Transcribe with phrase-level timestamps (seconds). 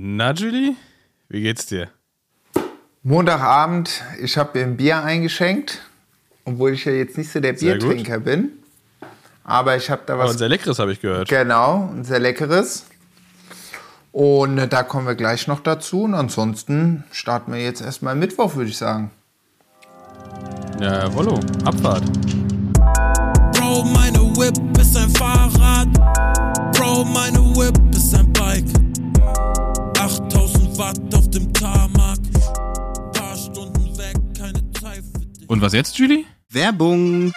[0.00, 0.76] Na, Julie,
[1.28, 1.88] wie geht's dir?
[3.02, 5.80] Montagabend, ich habe mir ein Bier eingeschenkt,
[6.44, 7.88] obwohl ich ja jetzt nicht so der Sehr gut.
[7.88, 8.50] Biertrinker bin.
[9.42, 10.32] Aber ich habe da Aber was.
[10.32, 11.28] ein sehr leckeres habe ich gehört.
[11.28, 12.86] Genau, ein sehr leckeres.
[14.12, 16.04] Und äh, da kommen wir gleich noch dazu.
[16.04, 19.10] Und ansonsten starten wir jetzt erstmal Mittwoch, würde ich sagen.
[20.80, 22.04] Ja, Wollo, Abfahrt.
[23.52, 25.88] Bro, meine Whip ist ein Fahrrad.
[26.76, 27.87] Bro, meine Whip.
[30.78, 32.18] 8000 Watt auf dem Tarmac.
[33.12, 35.48] Paar Stunden weg, keine Zeit für dich.
[35.48, 36.24] Und was jetzt, Julie?
[36.50, 37.32] Werbung.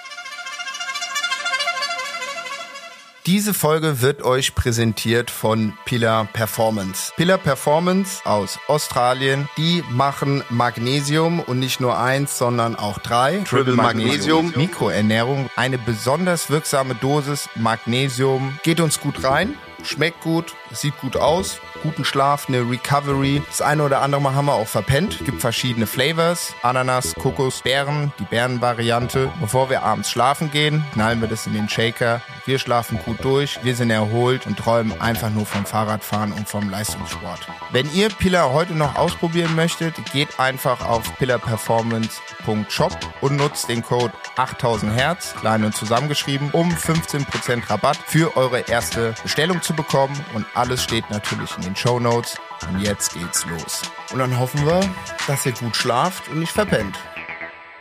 [3.28, 7.14] Diese Folge wird euch präsentiert von Pillar Performance.
[7.18, 13.38] Pillar Performance aus Australien, die machen Magnesium und nicht nur eins, sondern auch drei.
[13.48, 18.58] Triple Magnesium, Mikroernährung, eine besonders wirksame Dosis Magnesium.
[18.64, 23.42] Geht uns gut rein, schmeckt gut, sieht gut aus, guten Schlaf, eine Recovery.
[23.48, 25.24] Das eine oder andere Mal haben wir auch verpennt.
[25.26, 29.32] Gibt verschiedene Flavors, Ananas, Kokos, Beeren, die Beerenvariante.
[29.40, 32.22] Bevor wir abends schlafen gehen, knallen wir das in den Shaker.
[32.46, 36.70] Wir schlafen gut durch, wir sind erholt und träumen einfach nur vom Fahrradfahren und vom
[36.70, 37.40] Leistungssport.
[37.72, 44.14] Wenn ihr Pillar heute noch ausprobieren möchtet, geht einfach auf pillarperformance.shop und nutzt den Code
[44.38, 50.20] 8000 Hertz, klein und zusammengeschrieben, um 15% Rabatt für eure erste Bestellung zu bekommen.
[50.34, 52.38] Und alles steht natürlich in den Show Notes.
[52.70, 53.82] Und jetzt geht's los.
[54.14, 54.88] Und dann hoffen wir,
[55.26, 56.96] dass ihr gut schlaft und nicht verpennt.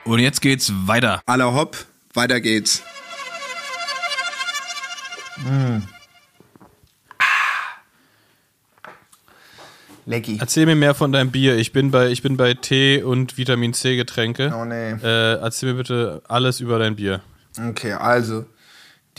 [0.05, 1.21] Und jetzt geht's weiter.
[1.27, 1.77] Aller hopp,
[2.15, 2.83] weiter geht's.
[10.07, 10.39] Lecky.
[10.41, 11.59] Erzähl mir mehr von deinem Bier.
[11.59, 14.55] Ich bin bei, ich bin bei Tee und Vitamin C Getränke.
[14.59, 14.93] Oh nee.
[14.93, 17.21] Äh, erzähl mir bitte alles über dein Bier.
[17.63, 18.47] Okay, also,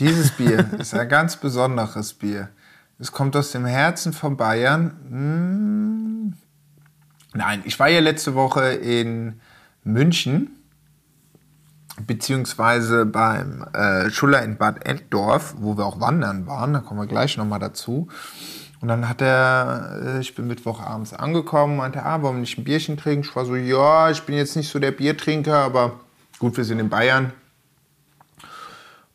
[0.00, 2.48] dieses Bier ist ein ganz besonderes Bier.
[3.02, 4.92] Es kommt aus dem Herzen von Bayern.
[5.10, 6.34] Hm.
[7.34, 9.40] Nein, ich war ja letzte Woche in
[9.82, 10.50] München,
[12.06, 16.74] beziehungsweise beim äh, Schuller in Bad Enddorf, wo wir auch wandern waren.
[16.74, 18.06] Da kommen wir gleich nochmal dazu.
[18.80, 22.96] Und dann hat er, äh, ich bin Mittwochabends angekommen, meinte, ah, warum nicht ein Bierchen
[22.96, 23.24] trinken?
[23.24, 25.98] Ich war so, ja, ich bin jetzt nicht so der Biertrinker, aber
[26.38, 27.32] gut, wir sind in Bayern.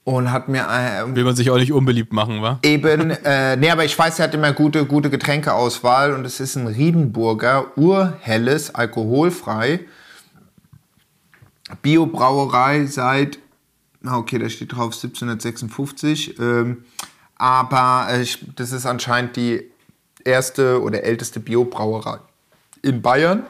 [0.07, 2.59] Und hat mir äh, Will man sich auch nicht unbeliebt machen, wa?
[2.63, 6.55] eben, äh, nee, aber ich weiß, er hat immer gute, gute Getränkeauswahl und es ist
[6.55, 9.81] ein Riedenburger, urhelles, alkoholfrei.
[11.81, 13.37] Biobrauerei seit,
[13.99, 16.39] na okay, da steht drauf 1756.
[16.39, 16.85] Ähm,
[17.35, 18.25] aber äh,
[18.55, 19.69] das ist anscheinend die
[20.23, 22.19] erste oder älteste Biobrauerei
[22.81, 23.43] in Bayern.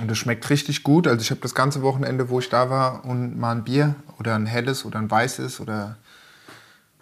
[0.00, 1.06] Und das schmeckt richtig gut.
[1.06, 4.34] Also ich habe das ganze Wochenende, wo ich da war, und mal ein Bier oder
[4.34, 5.96] ein helles oder ein weißes oder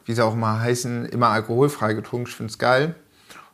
[0.05, 2.29] wie sie auch mal heißen, immer alkoholfrei getrunken.
[2.29, 2.95] Ich finde es geil.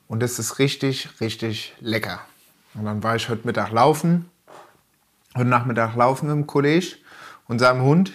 [0.06, 2.20] Und das ist richtig, richtig lecker.
[2.74, 4.30] Und dann war ich heute Mittag laufen,
[5.34, 6.96] heute Nachmittag laufen im College
[7.48, 8.12] und seinem Hund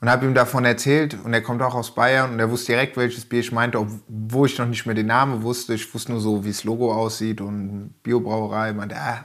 [0.00, 1.18] und habe ihm davon erzählt.
[1.22, 4.48] Und er kommt auch aus Bayern und er wusste direkt, welches Bier ich meinte, obwohl
[4.48, 5.74] ich noch nicht mehr den Namen wusste.
[5.74, 8.70] Ich wusste nur so, wie das Logo aussieht und Biobrauerei.
[8.70, 9.24] Ich meinte, ah,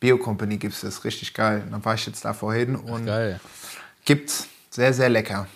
[0.00, 1.62] Bio Company gibt es, das ist richtig geil.
[1.64, 3.40] Und dann war ich jetzt da vorhin und Geil.
[4.04, 5.46] gibt's sehr, sehr lecker.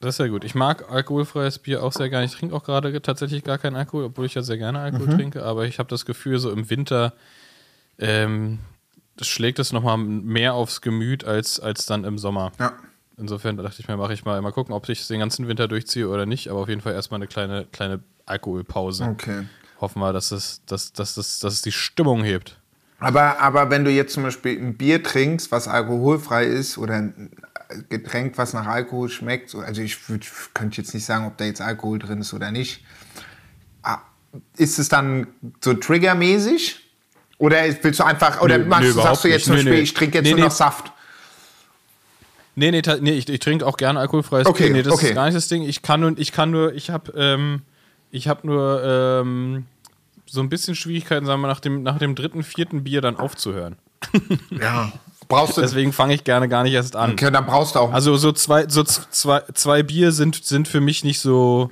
[0.00, 0.44] Das ist ja gut.
[0.44, 2.24] Ich mag alkoholfreies Bier auch sehr gerne.
[2.24, 5.42] Ich trinke auch gerade tatsächlich gar keinen Alkohol, obwohl ich ja sehr gerne Alkohol trinke.
[5.42, 7.14] Aber ich habe das Gefühl, so im Winter
[7.98, 8.60] ähm,
[9.18, 12.52] das schlägt es nochmal mehr aufs Gemüt als, als dann im Sommer.
[12.58, 12.72] Ja.
[13.16, 15.66] Insofern dachte ich mir, mache ich mal, mal gucken, ob ich es den ganzen Winter
[15.66, 16.48] durchziehe oder nicht.
[16.48, 19.04] Aber auf jeden Fall erstmal eine kleine, kleine Alkoholpause.
[19.04, 19.46] Okay.
[19.80, 22.58] Hoffen wir, dass es, dass, dass, dass, dass es die Stimmung hebt.
[23.00, 27.30] Aber, aber wenn du jetzt zum Beispiel ein Bier trinkst, was alkoholfrei ist, oder ein
[27.88, 31.44] Getränk, was nach Alkohol schmeckt, so- also ich würd, könnte jetzt nicht sagen, ob da
[31.44, 32.82] jetzt Alkohol drin ist oder nicht.
[33.82, 33.98] Ah,
[34.56, 35.28] Ist es dann
[35.60, 36.80] so triggermäßig?
[37.38, 39.46] Oder willst du einfach, oder Nö, machst, überhaupt sagst du jetzt nicht.
[39.46, 39.82] zum Nee, Beispiel, nee.
[39.82, 40.44] ich trinke jetzt Nee, nur nee.
[40.46, 40.90] noch Saft?
[42.56, 44.72] Nee, nee, nee ich, ich trinke auch gerne alkoholfreies Okay, Bier.
[44.72, 45.10] Nee, das okay.
[45.10, 45.62] ist gar nicht das Ding.
[45.62, 47.62] Ich kann nur, ich kann nur, ich habe ähm,
[48.10, 49.66] ich hab nur ähm,
[50.26, 53.76] so ein bisschen Schwierigkeiten, sagen wir, nach dem, nach dem dritten, vierten Bier dann aufzuhören.
[54.50, 54.92] Ja.
[55.28, 57.12] Brauchst du, Deswegen fange ich gerne gar nicht erst an.
[57.12, 57.92] okay, dann brauchst du auch.
[57.92, 61.70] Also so zwei, so zwei, zwei Bier sind, sind für mich nicht so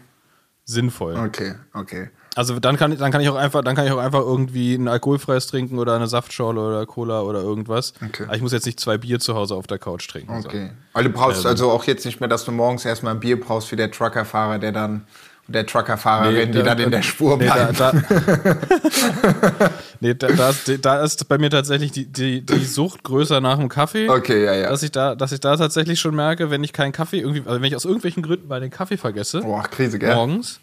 [0.66, 1.16] sinnvoll.
[1.16, 2.10] okay, okay.
[2.34, 4.88] Also dann kann, dann kann ich auch einfach, dann kann ich auch einfach irgendwie ein
[4.88, 7.94] alkoholfreies trinken oder eine Saftschorle oder Cola oder irgendwas.
[8.04, 8.24] Okay.
[8.24, 10.42] Aber ich muss jetzt nicht zwei Bier zu Hause auf der Couch trinken.
[10.42, 10.48] so.
[10.48, 10.72] Okay.
[10.92, 13.72] Weil du brauchst also auch jetzt nicht mehr, dass du morgens erstmal ein Bier brauchst
[13.72, 15.06] wie der Truckerfahrer, der dann
[15.48, 17.80] der Truckerfahrerin, die da- dann in der Spur Nee, da, bleibt.
[17.80, 17.92] da,
[20.00, 23.58] nee, da, da, ist, da ist bei mir tatsächlich die, die, die Sucht größer nach
[23.58, 24.08] dem Kaffee.
[24.08, 24.70] Okay, ja, ja.
[24.70, 27.60] Dass ich, da, dass ich da tatsächlich schon merke, wenn ich keinen Kaffee irgendwie, also
[27.60, 30.14] wenn ich aus irgendwelchen Gründen mal den Kaffee vergesse, Boah, Krise, gell?
[30.14, 30.60] morgens,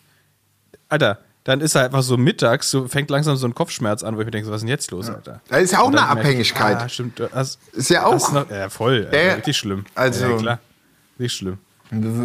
[0.89, 4.19] Alter, dann ist er einfach so mittags, so fängt langsam so ein Kopfschmerz an, wo
[4.21, 5.41] ich mir denke, was ist denn jetzt los, Alter?
[5.49, 6.19] Da ist ja auch eine merke ich,
[6.55, 6.77] Abhängigkeit.
[6.77, 7.21] ah, stimmt.
[7.33, 8.31] Hast, Ist ja auch.
[8.31, 9.09] Noch, ja, voll.
[9.11, 9.33] Ja, ja.
[9.35, 9.85] richtig schlimm.
[9.95, 10.59] Also- ja, klar.
[11.17, 11.57] Nicht schlimm.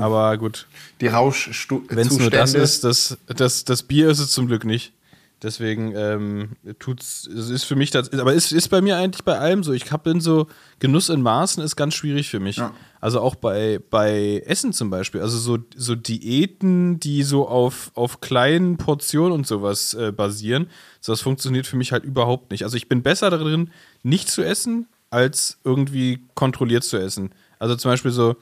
[0.00, 0.66] Aber gut,
[1.00, 1.96] Die Rauschzustände.
[1.96, 4.92] wenn es nur das ist, das, das, das Bier ist es zum Glück nicht.
[5.40, 9.38] Deswegen ähm, tut's, es ist für mich das, aber es ist bei mir eigentlich bei
[9.38, 9.72] allem so.
[9.72, 10.48] Ich hab bin so,
[10.80, 12.60] Genuss in Maßen ist ganz schwierig für mich.
[13.00, 15.20] Also auch bei, bei Essen zum Beispiel.
[15.20, 20.68] Also so, so Diäten, die so auf, auf kleinen Portionen und sowas äh, basieren,
[21.00, 22.64] so das funktioniert für mich halt überhaupt nicht.
[22.64, 23.70] Also ich bin besser darin,
[24.02, 27.30] nicht zu essen, als irgendwie kontrolliert zu essen.
[27.60, 28.34] Also zum Beispiel so,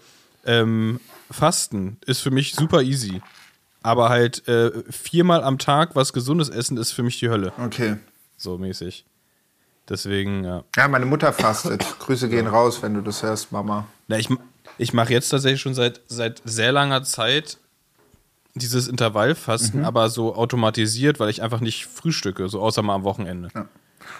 [0.47, 0.99] ähm,
[1.31, 3.23] Fasten ist für mich super easy.
[3.83, 7.53] Aber halt äh, viermal am Tag was Gesundes essen ist für mich die Hölle.
[7.59, 7.97] Okay.
[8.37, 9.05] So mäßig.
[9.89, 10.65] Deswegen, ja.
[10.77, 11.85] Ja, meine Mutter fastet.
[12.01, 13.87] Grüße gehen raus, wenn du das hörst, Mama.
[14.09, 14.29] Na, ich
[14.79, 17.59] ich mache jetzt tatsächlich schon seit, seit sehr langer Zeit
[18.55, 23.49] dieses Intervallfasten, aber so automatisiert, weil ich einfach nicht frühstücke, so außer mal am Wochenende.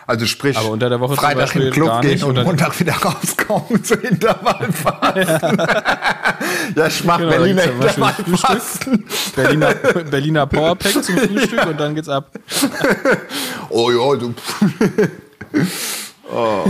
[0.07, 5.59] Also sprich, Freitag in den Club gehen und Montag wieder rauskommen zu Intervallfasten.
[6.77, 9.05] ja, ich mach Genau, Berliner ja Intervallfasten.
[9.35, 12.31] Berliner, Berliner Powerpack zum Frühstück und dann geht's ab.
[13.71, 14.35] Oh ja, du.
[16.33, 16.65] oh.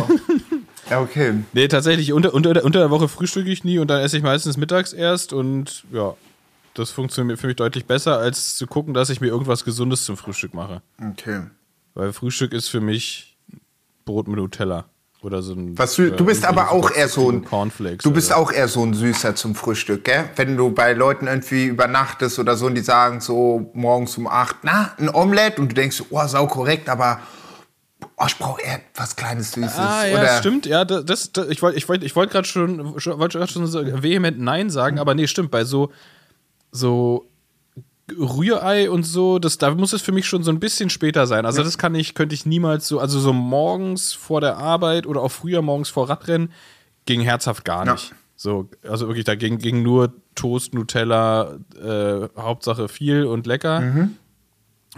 [0.90, 1.34] Ja, okay.
[1.52, 4.56] Nee, tatsächlich, unter, unter, unter der Woche frühstücke ich nie und dann esse ich meistens
[4.56, 6.14] mittags erst und ja,
[6.74, 10.16] das funktioniert für mich deutlich besser, als zu gucken, dass ich mir irgendwas Gesundes zum
[10.16, 10.82] Frühstück mache.
[11.02, 11.42] Okay.
[11.96, 13.36] Weil Frühstück ist für mich
[14.04, 14.84] Brot mit Nutella.
[15.22, 15.76] Oder so ein.
[15.78, 18.04] Was du, du bist aber auch eher so ein Cornflakes.
[18.04, 20.28] Du bist oder- auch eher so ein Süßer zum Frühstück, gell?
[20.36, 24.56] Wenn du bei Leuten irgendwie übernachtest oder so und die sagen so morgens um 8,
[24.62, 27.20] na, ein Omelett und du denkst, oh, sau korrekt, aber
[28.18, 29.78] oh, ich brauche eher was Kleines Süßes.
[29.78, 30.66] Ah, ja, oder stimmt.
[30.66, 34.38] Ja, das, das, ich wollte ich wollt, ich wollt gerade schon, wollt schon so vehement
[34.38, 35.50] Nein sagen, aber nee, stimmt.
[35.50, 35.90] Bei so,
[36.70, 37.26] so
[38.12, 41.44] Rührei und so, das, da muss es für mich schon so ein bisschen später sein.
[41.44, 45.22] Also, das kann ich, könnte ich niemals so, also so morgens vor der Arbeit oder
[45.22, 46.52] auch früher morgens vor Radrennen
[47.04, 47.92] ging herzhaft gar Ja.
[47.92, 48.14] nicht.
[48.36, 54.08] So, also wirklich, da ging, ging nur Toast, Nutella, äh, Hauptsache viel und lecker.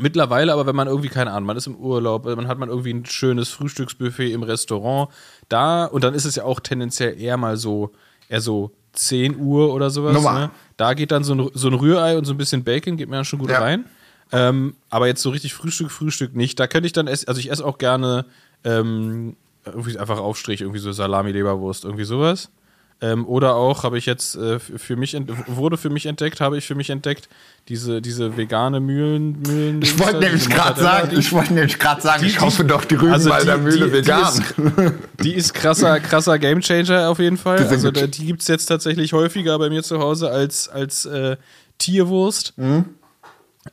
[0.01, 2.93] Mittlerweile aber, wenn man irgendwie, keine Ahnung, man ist im Urlaub, man hat man irgendwie
[2.95, 5.11] ein schönes Frühstücksbuffet im Restaurant,
[5.49, 7.91] da, und dann ist es ja auch tendenziell eher mal so,
[8.29, 10.15] eher so 10 Uhr oder sowas.
[10.15, 10.35] Nummer.
[10.35, 10.51] Ne?
[10.79, 13.17] Da geht dann so ein, so ein Rührei und so ein bisschen Bacon, geht mir
[13.17, 13.59] dann schon gut Ja.
[13.61, 13.85] rein.
[14.33, 16.59] Ähm, aber jetzt so richtig Frühstück, Frühstück nicht.
[16.61, 18.25] Da könnte ich dann essen, also ich esse auch gerne
[18.65, 22.51] ähm, irgendwie einfach Aufstrich, irgendwie so Salami, Leberwurst, irgendwie sowas.
[23.01, 25.17] Ähm, oder auch habe ich jetzt äh, für mich
[25.47, 27.29] wurde für mich entdeckt, habe ich für mich entdeckt,
[27.69, 29.41] diese, diese vegane Mühlen.
[29.47, 32.65] Mühlen ich wollte nämlich diese gerade sagen, ich wollte nämlich gerade sagen, ich die- hoffe
[32.65, 34.45] doch, die Rügenwalder die- Mühle die- vegan.
[34.57, 37.59] Die ist, die ist krasser, krasser Gamechanger auf jeden Fall.
[37.69, 41.37] Also da, die gibt es jetzt tatsächlich häufiger bei mir zu Hause als, als äh,
[41.79, 42.55] Tierwurst.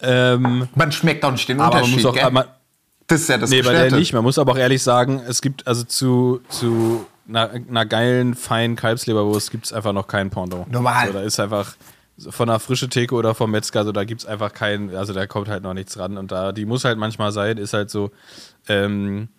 [0.01, 2.13] Ähm, man schmeckt auch nicht den aber man Unterschied, muss auch.
[2.13, 2.31] gell?
[2.31, 2.45] Man,
[3.07, 4.13] das ist ja das nee, bei der nicht.
[4.13, 8.75] Man muss aber auch ehrlich sagen, es gibt also zu, zu einer, einer geilen, feinen
[8.75, 10.72] Kalbsleberwurst gibt es einfach noch keinen Pendant.
[10.72, 11.07] Normal.
[11.07, 11.75] So, da ist einfach
[12.18, 15.27] von einer frischen Theke oder vom Metzger, so, da gibt es einfach keinen, also da
[15.27, 16.18] kommt halt noch nichts ran.
[16.18, 18.12] Und da, die muss halt manchmal sein, ist halt so,
[18.68, 19.30] ähm,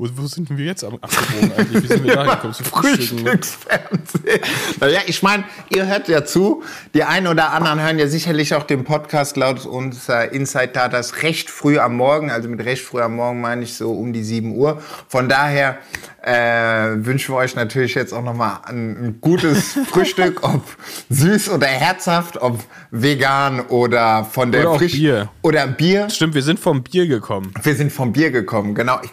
[0.00, 1.82] wo, wo sind wir jetzt am abgebogen eigentlich?
[1.82, 2.54] Wie sind wir da gekommen?
[2.54, 3.18] Frühstücken?
[3.18, 4.40] Frühstücksfernsehen.
[4.80, 6.62] Naja, ich meine, ihr hört ja zu.
[6.94, 11.50] Die einen oder anderen hören ja sicherlich auch den Podcast laut unserer Inside Datas recht
[11.50, 12.30] früh am Morgen.
[12.30, 14.82] Also mit recht früh am Morgen meine ich so um die 7 Uhr.
[15.08, 15.76] Von daher
[16.22, 20.62] äh, wünschen wir euch natürlich jetzt auch nochmal ein, ein gutes Frühstück, ob
[21.10, 22.58] süß oder herzhaft, ob
[22.90, 25.28] vegan oder von der Oder frisch Bier.
[25.42, 26.08] oder Bier.
[26.10, 27.52] Stimmt, wir sind vom Bier gekommen.
[27.62, 28.98] Wir sind vom Bier gekommen, genau.
[29.02, 29.10] Ich,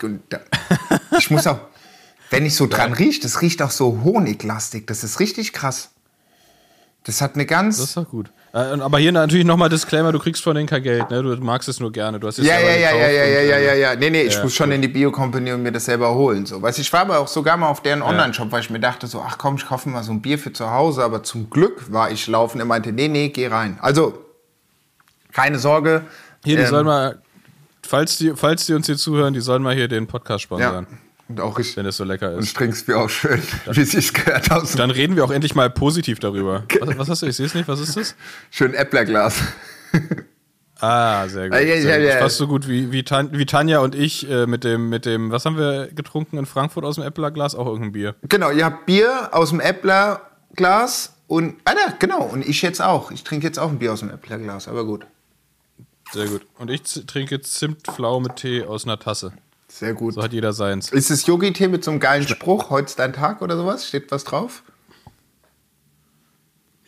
[1.18, 1.60] ich muss auch,
[2.30, 4.88] wenn ich so dran rieche, das riecht auch so honiglastig.
[4.88, 5.92] Das ist richtig krass.
[7.04, 7.78] Das hat eine ganz.
[7.78, 8.30] Das ist doch gut.
[8.54, 11.22] Äh, aber hier natürlich nochmal Disclaimer, du kriegst von denen kein Geld, ne?
[11.22, 12.20] Du magst es nur gerne.
[12.20, 13.96] Du hast es ja, ja, ja, ja, ja, und, ja, ja, äh, ja, ja.
[13.96, 16.46] Nee, nee, ich ja, muss schon in die Bio-Company und mir das selber holen.
[16.46, 16.62] So.
[16.62, 19.22] Weißt, ich war aber auch sogar mal auf deren Online-Shop, weil ich mir dachte so,
[19.26, 21.04] ach komm, ich kaufe mal so ein Bier für zu Hause.
[21.04, 22.60] Aber zum Glück war ich laufen.
[22.60, 23.78] Er meinte, nee, nee, geh rein.
[23.82, 24.26] Also,
[25.32, 26.04] keine Sorge.
[26.44, 27.22] Hier, die Ähm, sollen mal,
[27.88, 30.58] falls die, falls die uns hier zuhören, die sollen mal hier den Podcast Ja.
[30.58, 30.88] sponsern,
[31.30, 31.76] Und auch ich.
[31.78, 32.46] wenn es so lecker Und ist.
[32.48, 33.42] ich trink's Bier auch schön,
[33.72, 34.74] wie es sich gehört aus.
[34.74, 36.64] Dann reden wir auch endlich mal positiv darüber.
[36.80, 37.26] Was, was hast du?
[37.28, 37.68] Ich sehe es nicht.
[37.68, 38.16] Was ist das?
[38.52, 39.42] Schön Äpplerglas.
[40.80, 41.58] Ah, sehr gut.
[41.58, 42.14] Ah, ja, sehr ja, gut.
[42.14, 42.20] ja.
[42.20, 45.32] Fast so gut wie, wie, Tan wie Tanja und ich äh, mit dem, mit dem,
[45.32, 47.56] was haben wir getrunken in Frankfurt aus dem Äpplerglas?
[47.56, 48.16] Auch irgendein Bier.
[48.30, 53.10] Genau, ihr habt Bier aus dem Äpplerglas und, ah, genau, und ich jetzt auch.
[53.10, 55.08] Ich trinke jetzt auch ein Bier aus dem Äpplerglas, aber gut.
[56.12, 56.46] Sehr gut.
[56.58, 59.34] Und ich trinke Zimtpflaume-Tee aus einer Tasse.
[59.68, 60.14] Sehr gut.
[60.14, 60.92] So hat jeder seins.
[60.92, 63.88] Ist es Yogi-Tee mit so einem geilen Spruch, heute ist dein Tag oder sowas?
[63.88, 64.64] Steht was drauf?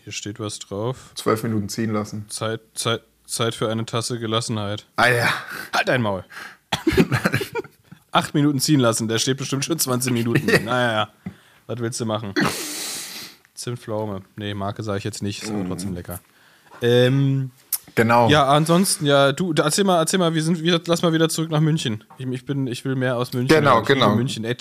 [0.04, 1.12] Hier steht was drauf.
[1.16, 2.26] Zwölf Minuten ziehen lassen.
[2.30, 4.86] Zeit, Zeit, Zeit für eine Tasse Gelassenheit.
[4.96, 5.30] Ah ja.
[5.74, 6.24] Halt dein Maul.
[8.12, 10.48] Acht Minuten ziehen lassen, der steht bestimmt schon 20 Minuten.
[10.66, 11.10] Naja,
[11.68, 12.34] was willst du machen?
[13.54, 14.22] Zimtpflaume.
[14.36, 16.20] Nee, Marke sage ich jetzt nicht, ist aber trotzdem lecker.
[16.82, 17.52] Ähm,
[18.00, 18.30] Genau.
[18.30, 21.52] ja, ansonsten, ja, du, erzähl mal, erzähl mal, wir sind wieder, lass mal wieder zurück
[21.52, 22.06] nach München.
[22.18, 23.54] Ich, ich bin, ich will mehr aus München.
[23.54, 24.16] Genau, genau.
[24.16, 24.46] München.
[24.46, 24.56] Äh,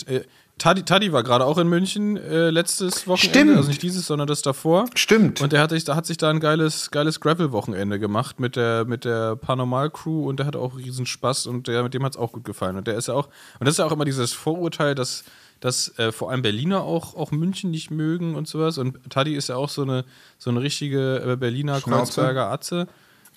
[0.59, 3.57] Taddy, Taddy war gerade auch in München äh, letztes Wochenende, Stimmt.
[3.57, 4.87] also nicht dieses, sondern das davor.
[4.95, 5.40] Stimmt.
[5.40, 8.85] Und der hat sich, da hat sich da ein geiles, geiles Gravel-Wochenende gemacht mit der,
[8.85, 12.18] mit der Paranormal-Crew und der hat auch riesen Spaß und der, mit dem hat es
[12.18, 12.76] auch gut gefallen.
[12.76, 13.26] Und der ist ja auch,
[13.61, 15.23] und das ist ja auch immer dieses Vorurteil, dass,
[15.61, 18.78] dass äh, vor allem Berliner auch, auch München nicht mögen und sowas.
[18.78, 20.04] Und Taddy ist ja auch so eine,
[20.38, 22.21] so eine richtige äh, Berliner Schnauze.
[22.21, 22.88] Kreuzberger Atze.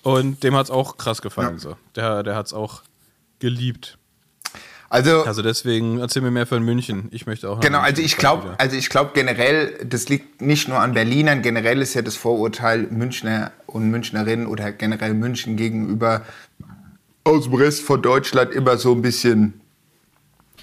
[0.02, 1.54] Und dem hat es auch krass gefallen.
[1.54, 1.58] Ja.
[1.58, 1.76] So.
[1.94, 2.82] Der, der hat es auch
[3.38, 3.98] geliebt.
[4.92, 7.08] Also, Also deswegen erzähl mir mehr von München.
[7.12, 7.60] Ich möchte auch.
[7.60, 11.40] Genau, München also ich glaube, also ich glaube generell, das liegt nicht nur an Berlinern,
[11.40, 16.26] generell ist ja das Vorurteil Münchner und Münchnerinnen oder generell München gegenüber
[17.24, 19.61] aus dem Rest von Deutschland immer so ein bisschen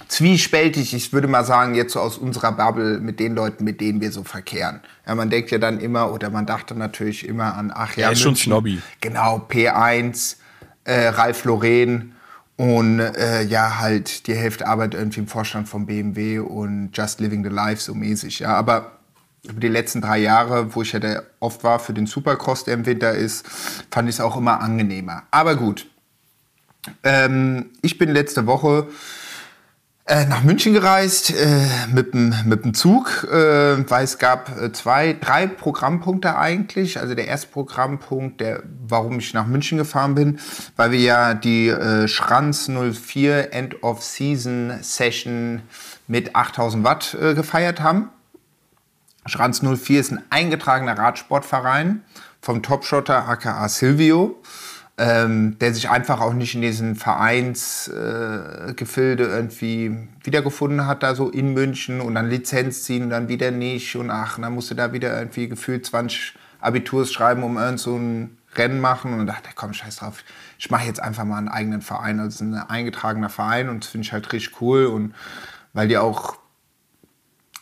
[0.09, 0.93] zwiespältig.
[0.93, 4.11] Ich würde mal sagen, jetzt so aus unserer Bubble mit den Leuten, mit denen wir
[4.11, 4.81] so verkehren.
[5.07, 8.11] Ja, man denkt ja dann immer, oder man dachte natürlich immer an, ach ja, Ja,
[8.11, 8.35] ist schon.
[8.35, 8.81] Snobby.
[8.99, 10.35] Genau, P1,
[10.83, 12.15] äh, Ralf Lauren
[12.57, 17.43] und äh, ja, halt die Hälfte arbeitet irgendwie im Vorstand von BMW und Just Living
[17.43, 18.39] the Life so mäßig.
[18.39, 18.99] Ja, aber
[19.43, 22.73] über die letzten drei Jahre, wo ich ja der oft war für den Supercross, der
[22.73, 23.47] im Winter ist,
[23.91, 25.23] fand ich es auch immer angenehmer.
[25.31, 25.85] Aber gut.
[27.03, 28.87] Ähm, ich bin letzte Woche
[30.09, 34.71] äh, nach München gereist äh, mit dem mit dem Zug, äh, weil es gab äh,
[34.71, 36.99] zwei, drei Programmpunkte eigentlich.
[36.99, 40.39] Also der erste Programmpunkt, der, warum ich nach München gefahren bin,
[40.75, 45.61] weil wir ja die äh, Schranz 04 End of Season Session
[46.07, 48.09] mit 8000 Watt gefeiert haben.
[49.27, 52.03] Schranz 04 ist ein eingetragener Radsportverein
[52.41, 54.41] vom Topshotter aka Silvio,
[54.99, 61.29] ähm, der sich einfach auch nicht in diesen Vereinsgefilde äh, irgendwie wiedergefunden hat, da so
[61.29, 64.91] in München und dann Lizenz ziehen und dann wieder nicht und ach, dann musste da
[64.91, 69.55] wieder irgendwie gefühlt 20 Abiturs schreiben, um irgend so ein Rennen machen und dachte ich,
[69.55, 70.21] komm, scheiß drauf,
[70.57, 74.05] ich mache jetzt einfach mal einen eigenen Verein, also ein eingetragener Verein und das finde
[74.05, 75.15] ich halt richtig cool und
[75.71, 76.37] weil die auch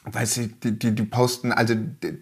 [0.05, 2.17] weißt du, die, die, die posten, also die,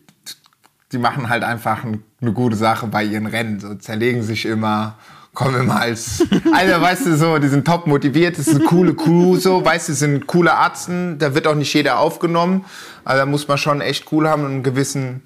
[0.92, 3.60] die machen halt einfach ein, eine gute Sache bei ihren Rennen.
[3.60, 4.98] So zerlegen sich immer,
[5.34, 6.24] kommen immer als,
[6.54, 9.89] also weißt du, so, die sind top motiviert, das ist eine coole Crew, so, weißt
[9.89, 12.65] du, das sind coole Arzten, da wird auch nicht jeder aufgenommen.
[13.04, 15.24] Also da muss man schon echt cool haben und einen gewissen,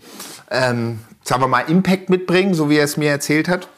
[0.51, 3.69] ähm, sagen wir mal, Impact mitbringen, so wie er es mir erzählt hat.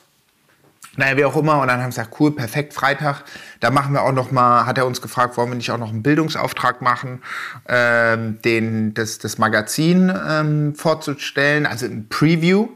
[0.97, 1.61] Naja, wie auch immer.
[1.61, 3.23] Und dann haben sie gesagt, cool, perfekt, Freitag.
[3.61, 5.89] Da machen wir auch noch mal, hat er uns gefragt, wollen wir nicht auch noch
[5.89, 7.21] einen Bildungsauftrag machen,
[7.67, 12.67] ähm, den, das, das Magazin ähm, vorzustellen, also ein Preview,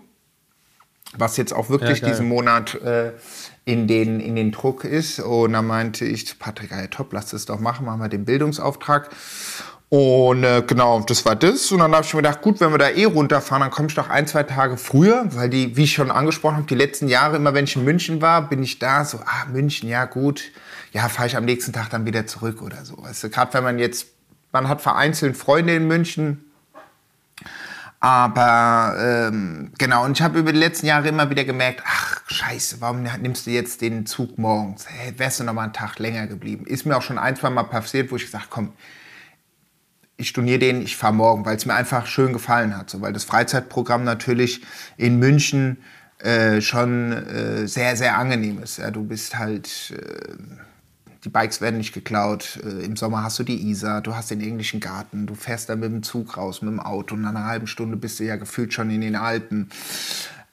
[1.17, 3.11] was jetzt auch wirklich Ja, diesen Monat äh,
[3.65, 5.19] in, den, in den Druck ist.
[5.19, 8.23] Und dann meinte ich, zu Patrick, ja, top, lass das doch machen, machen wir den
[8.23, 9.09] Bildungsauftrag.
[9.89, 11.71] Und äh, genau, das war das.
[11.71, 13.95] Und dann habe ich mir gedacht, gut, wenn wir da eh runterfahren, dann komme ich
[13.95, 17.35] doch ein, zwei Tage früher, weil die, wie ich schon angesprochen habe, die letzten Jahre,
[17.35, 20.51] immer wenn ich in München war, bin ich da so, ah, München, ja gut,
[20.91, 22.97] ja, fahre ich am nächsten Tag dann wieder zurück oder so.
[23.03, 24.07] Weißt du, gerade wenn man jetzt,
[24.51, 26.41] man hat vereinzelt Freunde in München,
[27.99, 32.77] aber ähm, genau, und ich habe über die letzten Jahre immer wieder gemerkt, ach scheiße,
[32.79, 34.85] warum nimmst du jetzt den Zug morgens?
[34.87, 36.65] Hey, wärst du noch mal einen Tag länger geblieben?
[36.67, 38.73] Ist mir auch schon ein, zwei Mal passiert, wo ich gesagt komm,
[40.17, 42.89] ich storniere den, ich fahre morgen, weil es mir einfach schön gefallen hat.
[42.89, 44.61] So, weil das Freizeitprogramm natürlich
[44.97, 45.77] in München
[46.19, 48.77] äh, schon äh, sehr, sehr angenehm ist.
[48.77, 50.33] Ja, du bist halt, äh,
[51.25, 52.59] die Bikes werden nicht geklaut.
[52.63, 55.81] Äh, Im Sommer hast du die Isar, du hast den englischen Garten, du fährst dann
[55.81, 58.37] mit dem Zug raus, mit dem Auto und nach einer halben Stunde bist du ja
[58.37, 59.69] gefühlt schon in den Alpen.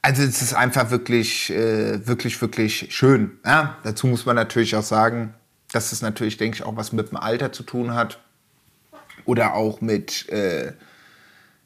[0.05, 3.39] Also es ist einfach wirklich, äh, wirklich, wirklich schön.
[3.47, 5.35] Ja, dazu muss man natürlich auch sagen,
[5.71, 8.19] dass es natürlich, denke ich, auch was mit dem Alter zu tun hat
[9.25, 10.73] oder auch mit äh,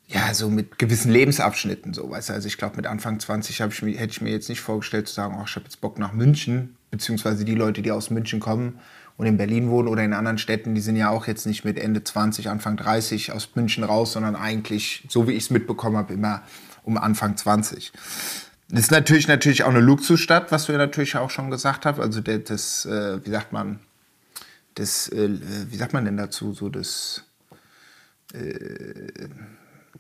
[0.09, 2.33] ja so mit gewissen Lebensabschnitten so weißt du?
[2.35, 5.09] also ich glaube mit Anfang 20 hab ich mir, hätte ich mir jetzt nicht vorgestellt
[5.09, 8.41] zu sagen oh, ich habe jetzt Bock nach München beziehungsweise die Leute die aus München
[8.41, 8.79] kommen
[9.17, 11.79] und in Berlin wohnen oder in anderen Städten die sind ja auch jetzt nicht mit
[11.79, 16.15] Ende 20 Anfang 30 aus München raus sondern eigentlich so wie ich es mitbekommen habe
[16.15, 16.43] immer
[16.85, 17.93] um Anfang 20
[18.69, 21.99] das ist natürlich natürlich auch eine Luxusstadt was du ja natürlich auch schon gesagt hast
[21.99, 23.81] also das äh, wie sagt man
[24.77, 25.31] das äh,
[25.69, 27.26] wie sagt man denn dazu so das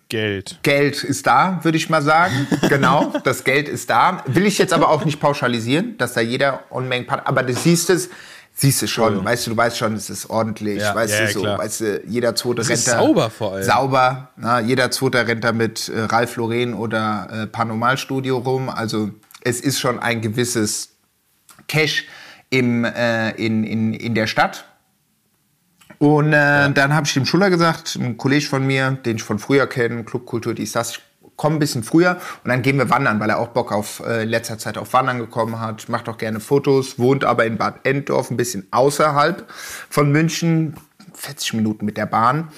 [0.08, 0.60] Geld.
[0.62, 2.46] Geld ist da, würde ich mal sagen.
[2.68, 4.22] Genau, das Geld ist da.
[4.26, 7.26] Will ich jetzt aber auch nicht pauschalisieren, dass da jeder Unmengen hat.
[7.26, 8.08] Aber du siehst es,
[8.54, 9.24] siehst es schon.
[9.24, 10.80] Weißt du, du weißt schon, es ist ordentlich.
[10.80, 11.58] Ja, weißt ja, du, so, klar.
[11.58, 13.64] weißt du, jeder zweite Es rennt ist da- sauber vor allem.
[13.64, 14.30] Sauber.
[14.36, 18.68] Na, jeder zweite rennt da mit äh, Ralf Lauren oder äh, Panomalstudio rum.
[18.68, 19.10] Also
[19.42, 20.90] es ist schon ein gewisses
[21.66, 22.04] Cash
[22.50, 24.66] im, äh, in, in, in der Stadt.
[25.98, 29.38] Und äh, dann habe ich dem Schuller gesagt, ein Kollege von mir, den ich von
[29.38, 31.00] früher kenne, Clubkultur, die ist das, ich
[31.36, 34.24] komme ein bisschen früher und dann gehen wir wandern, weil er auch Bock auf äh,
[34.24, 38.30] letzter Zeit auf Wandern gekommen hat, macht auch gerne Fotos, wohnt aber in Bad Endorf,
[38.30, 39.44] ein bisschen außerhalb
[39.88, 40.76] von München,
[41.14, 42.48] 40 Minuten mit der Bahn.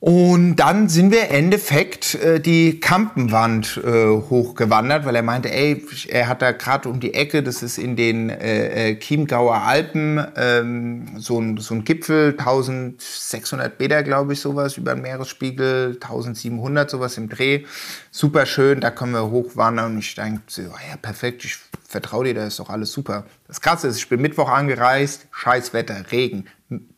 [0.00, 6.28] Und dann sind wir Endeffekt äh, die Kampenwand äh, hochgewandert, weil er meinte, ey, er
[6.28, 11.16] hat da gerade um die Ecke, das ist in den äh, äh Chiemgauer Alpen, ähm,
[11.16, 17.18] so, ein, so ein Gipfel, 1600 Meter, glaube ich, sowas, über den Meeresspiegel, 1700, sowas
[17.18, 17.64] im Dreh.
[18.12, 19.94] Super schön, da können wir hochwandern.
[19.94, 21.56] Und ich denke, so, ja, perfekt, ich
[21.88, 23.24] vertraue dir, da ist doch alles super.
[23.48, 26.44] Das Krasse ist, ich bin Mittwoch angereist, scheiß Wetter, Regen.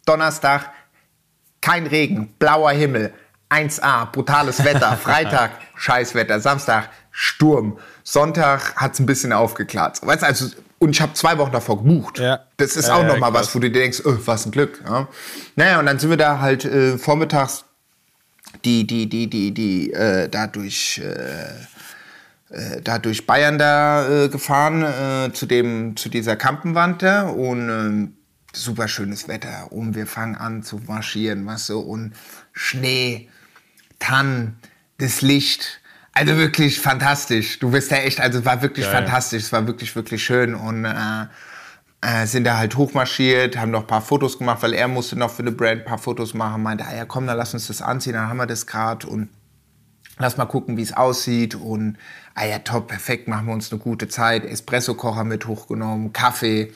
[0.05, 0.71] Donnerstag,
[1.61, 3.13] kein Regen, blauer Himmel,
[3.51, 10.05] 1A, brutales Wetter, Freitag, Scheißwetter, Samstag, Sturm, Sonntag hat es ein bisschen aufgeklärt.
[10.07, 10.47] Weißt also,
[10.79, 12.19] und ich habe zwei Wochen davor gebucht.
[12.19, 12.41] Ja.
[12.57, 14.83] Das ist ja, auch ja, nochmal was, wo du dir denkst, oh, was ein Glück.
[14.85, 15.09] Ja.
[15.57, 17.65] Naja, und dann sind wir da halt äh, vormittags
[18.65, 24.29] die, die, die, die, die, äh, da durch, äh, äh da durch Bayern da äh,
[24.29, 28.17] gefahren, äh, zu, dem, zu dieser Kampenwand da und ähm,
[28.53, 32.15] super schönes Wetter und wir fangen an zu marschieren, was so und
[32.53, 33.29] Schnee,
[33.99, 34.59] Tannen,
[34.99, 35.81] das Licht.
[36.13, 37.61] Also wirklich fantastisch.
[37.61, 38.95] Du bist ja echt, also es war wirklich Geil.
[38.95, 41.27] fantastisch, es war wirklich, wirklich schön und äh,
[42.01, 45.31] äh, sind da halt hochmarschiert, haben noch ein paar Fotos gemacht, weil er musste noch
[45.31, 47.83] für eine Brand ein paar Fotos machen, meinte, ah ja komm, dann lass uns das
[47.83, 49.29] anziehen, dann haben wir das gerade und
[50.19, 51.97] lass mal gucken, wie es aussieht und
[52.35, 56.73] ah ja top, perfekt, machen wir uns eine gute Zeit, Espresso-Kocher mit hochgenommen, Kaffee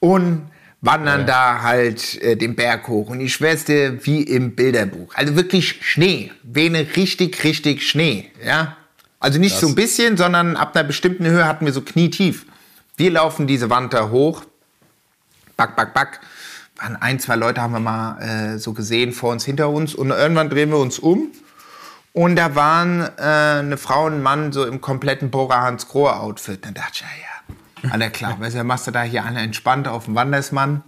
[0.00, 0.50] und
[0.86, 1.26] wandern ja.
[1.26, 3.10] da halt äh, den Berg hoch.
[3.10, 5.14] Und ich schwör's dir, wie im Bilderbuch.
[5.14, 6.32] Also wirklich Schnee.
[6.42, 8.30] Vene richtig, richtig Schnee.
[8.44, 8.76] Ja?
[9.20, 9.60] Also nicht das.
[9.60, 12.46] so ein bisschen, sondern ab einer bestimmten Höhe hatten wir so knietief.
[12.96, 14.44] Wir laufen diese Wand da hoch.
[15.56, 16.20] Back, back, back.
[16.76, 19.94] Waren ein, zwei Leute haben wir mal äh, so gesehen vor uns, hinter uns.
[19.94, 21.32] Und irgendwann drehen wir uns um.
[22.12, 26.16] Und da waren äh, eine Frau und ein Mann so im kompletten Bora Hans Grohe
[26.16, 26.64] Outfit.
[26.64, 27.35] Dann dachte ich, ja, ja
[27.90, 30.82] alle klar, weißt du, machst du da hier alle entspannt auf dem Wandersmann.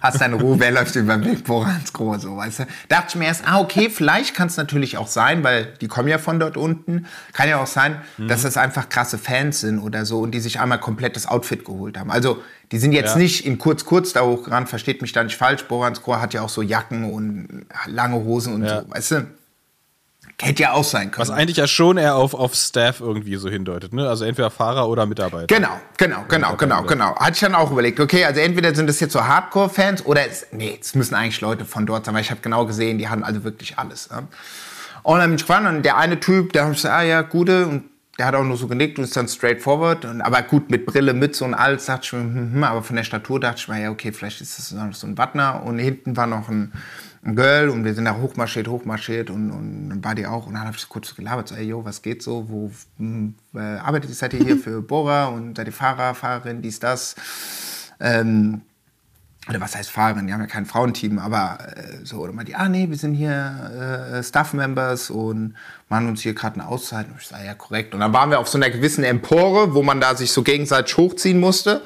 [0.00, 2.66] Hast deine Ruhe, wer läuft über den Weg Borans Groß, so, weißt du?
[2.88, 6.08] Dachte ich mir erst, ah, okay, vielleicht kann es natürlich auch sein, weil die kommen
[6.08, 7.06] ja von dort unten.
[7.32, 8.28] Kann ja auch sein, mhm.
[8.28, 11.98] dass das einfach krasse Fans sind oder so und die sich einmal komplettes Outfit geholt
[11.98, 12.10] haben.
[12.10, 13.18] Also, die sind jetzt ja.
[13.18, 15.64] nicht in kurz-kurz da hochgerannt, versteht mich da nicht falsch.
[15.64, 18.82] Borans hat ja auch so Jacken und lange Hosen und ja.
[18.82, 19.26] so, weißt du?
[20.40, 21.28] Hätte ja auch sein können.
[21.28, 24.06] Was eigentlich ja schon eher auf, auf Staff irgendwie so hindeutet, ne?
[24.06, 25.46] Also entweder Fahrer oder Mitarbeiter.
[25.46, 27.16] Genau, genau, genau, genau, genau.
[27.16, 30.46] Hatte ich dann auch überlegt, okay, also entweder sind das jetzt so Hardcore-Fans oder es,
[30.52, 33.24] nee, es müssen eigentlich Leute von dort sein, weil ich habe genau gesehen, die haben
[33.24, 34.10] also wirklich alles.
[34.10, 34.28] Ne?
[35.02, 37.66] Und dann bin ich gefahren und der eine Typ, der hat gesagt, ah ja, gute,
[37.66, 37.84] und
[38.18, 40.04] der hat auch nur so genickt und ist dann straightforward.
[40.04, 42.96] Und, aber gut, mit Brille, Mütze und alles, dachte ich mir, hm, hm, aber von
[42.96, 45.62] der Statur dachte ich mir, ja, okay, vielleicht ist das so ein Wattner.
[45.64, 46.72] Und hinten war noch ein,
[47.26, 50.54] ein Girl und wir sind da hochmarschiert, hochmarschiert und, und dann war die auch und
[50.54, 54.10] dann habe ich kurz gelabert, so, ey, yo, was geht so, wo hm, äh, arbeitet
[54.10, 57.16] ihr, seid ihr hier für Bora und seid ihr Fahrer, Fahrerin, dies, das,
[57.98, 58.62] ähm,
[59.48, 62.54] oder was heißt Fahrerin, die haben ja kein Frauenteam, aber äh, so, oder mal die,
[62.54, 65.54] ah nee, wir sind hier äh, Staff-Members und
[65.88, 67.06] machen uns hier gerade eine Auszeit.
[67.08, 67.94] Und ich sage, ja, korrekt.
[67.94, 70.96] Und dann waren wir auf so einer gewissen Empore, wo man da sich so gegenseitig
[70.96, 71.82] hochziehen musste.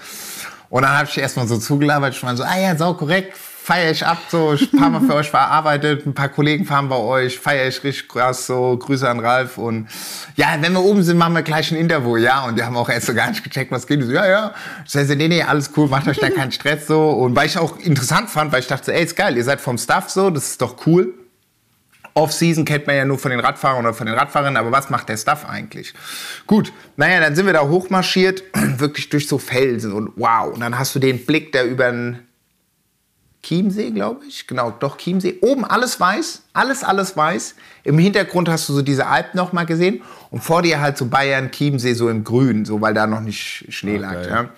[0.71, 3.91] Und dann habe ich erstmal so zugelabert, ich war so, ah ja, sau korrekt, feiere
[3.91, 7.39] ich ab, so ein paar Mal für euch verarbeitet, ein paar Kollegen fahren bei euch,
[7.39, 9.89] feiere ich richtig krass, so Grüße an Ralf und
[10.37, 12.89] ja, wenn wir oben sind, machen wir gleich ein Interview, ja, und die haben auch
[12.89, 15.71] erst so gar nicht gecheckt, was geht, so, ja, ja, ich sage, nee, nee, alles
[15.77, 18.67] cool, macht euch da keinen Stress, so, und weil ich auch interessant fand, weil ich
[18.67, 21.15] dachte, ey, ist geil, ihr seid vom Staff so, das ist doch cool,
[22.15, 25.09] Off-Season kennt man ja nur von den Radfahrern oder von den Radfahrern, aber was macht
[25.09, 25.95] der Stuff eigentlich?
[26.47, 28.43] Gut, naja, dann sind wir da hochmarschiert,
[28.79, 32.27] wirklich durch so Felsen und wow, und dann hast du den Blick, der über den
[33.43, 34.47] Chiemsee, glaube ich.
[34.47, 35.39] Genau, doch Chiemsee.
[35.41, 37.55] Oben alles weiß, alles, alles weiß.
[37.85, 41.07] Im Hintergrund hast du so diese Alpen noch mal gesehen und vor dir halt so
[41.07, 44.03] Bayern, Chiemsee so im Grün, so weil da noch nicht Schnee okay.
[44.03, 44.27] lag.
[44.27, 44.49] Ja.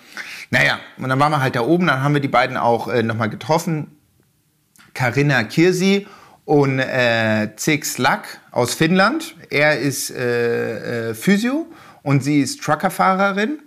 [0.49, 3.03] Naja, und dann waren wir halt da oben, dann haben wir die beiden auch äh,
[3.03, 3.97] noch mal getroffen.
[4.93, 6.05] Karina Kirsi
[6.45, 9.35] und äh, Zix Lack aus Finnland.
[9.49, 11.67] Er ist äh, äh, Physio
[12.03, 13.59] und sie ist Truckerfahrerin.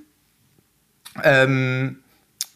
[1.24, 2.00] Ähm,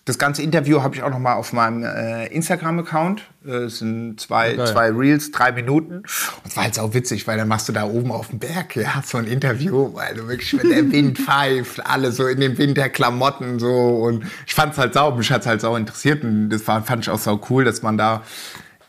[0.06, 3.22] das ganze Interview habe ich auch noch mal auf meinem äh, Instagram-Account.
[3.46, 4.72] Äh, es sind zwei, okay.
[4.72, 5.96] zwei Reels, drei Minuten.
[5.98, 6.06] Und
[6.46, 9.02] es war halt auch witzig, weil dann machst du da oben auf dem Berg, ja,
[9.04, 13.58] so ein Interview, weil du wirklich, wenn der Wind pfeift, alle so in den Winterklamotten
[13.58, 13.70] so.
[13.70, 16.24] Und ich fand es halt sau, mich hat es halt sau interessiert.
[16.24, 18.22] Und das war, fand ich auch sau cool, dass man da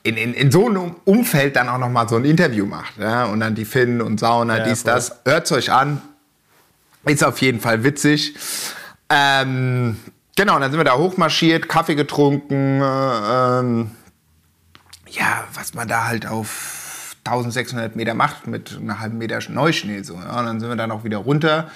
[0.04, 2.97] in, in, in so einem Umfeld dann auch noch mal so ein Interview macht.
[2.97, 3.26] Ja?
[3.26, 4.93] Und dann die Finnen und Sauna, ja, dies, voll.
[4.93, 5.19] das.
[5.26, 6.02] Hört es euch an.
[7.06, 8.36] Ist auf jeden Fall witzig.
[9.10, 9.97] Ähm,
[10.36, 12.82] genau, dann sind wir da hochmarschiert, Kaffee getrunken.
[12.82, 13.91] Äh, ähm,
[15.10, 20.02] ja, was man da halt auf 1600 Meter macht mit einem halben Meter Neuschnee.
[20.04, 20.39] So, ja.
[20.39, 21.70] Und dann sind wir dann auch wieder runter,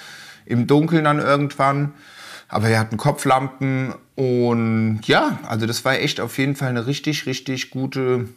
[0.44, 1.94] im Dunkeln dann irgendwann.
[2.48, 7.26] Aber wir hatten Kopflampen und ja, also das war echt auf jeden Fall eine richtig,
[7.26, 8.28] richtig gute,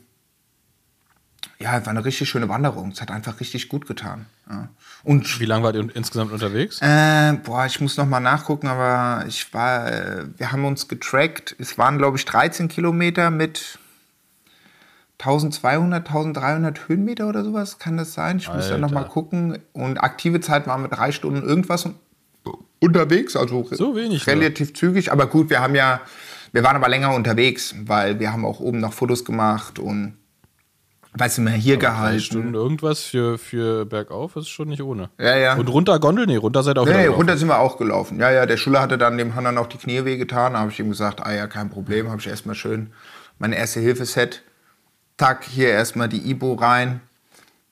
[1.61, 2.91] ja, war eine richtig schöne Wanderung.
[2.91, 4.25] Es hat einfach richtig gut getan.
[4.49, 4.69] Ja.
[5.03, 6.79] Und Wie lange wart ihr insgesamt unterwegs?
[6.81, 11.55] äh, boah, ich muss noch mal nachgucken, aber ich war, äh, wir haben uns getrackt.
[11.59, 13.77] Es waren, glaube ich, 13 Kilometer mit
[15.19, 17.77] 1200, 1300 Höhenmeter oder sowas.
[17.77, 18.37] Kann das sein?
[18.37, 19.11] Ich muss da noch mal Alter.
[19.11, 19.59] gucken.
[19.73, 21.95] Und aktive Zeit waren wir drei Stunden irgendwas un-
[22.79, 25.11] unterwegs, also So wenig relativ zügig.
[25.11, 25.99] Aber gut, wir haben ja,
[26.53, 30.13] wir waren aber länger unterwegs, weil wir haben auch oben noch Fotos gemacht und
[31.13, 32.19] weißt du, mehr hier Drei gehalten.
[32.21, 35.09] Stunden irgendwas für, für bergauf ist schon nicht ohne.
[35.19, 35.55] Ja, ja.
[35.55, 36.25] Und runter Gondel?
[36.27, 37.15] Nee, runter seid ihr auch Nee, gelaufen.
[37.15, 38.19] runter sind wir auch gelaufen.
[38.19, 40.53] Ja, ja, der Schüler hatte dann dem Hannah noch die Knie wehgetan.
[40.53, 42.09] Da habe ich ihm gesagt, ah ja, kein Problem.
[42.09, 42.91] Habe ich erstmal schön
[43.39, 44.43] mein Erste-Hilfe-Set.
[45.17, 47.01] Tack, hier erstmal die Ibo rein.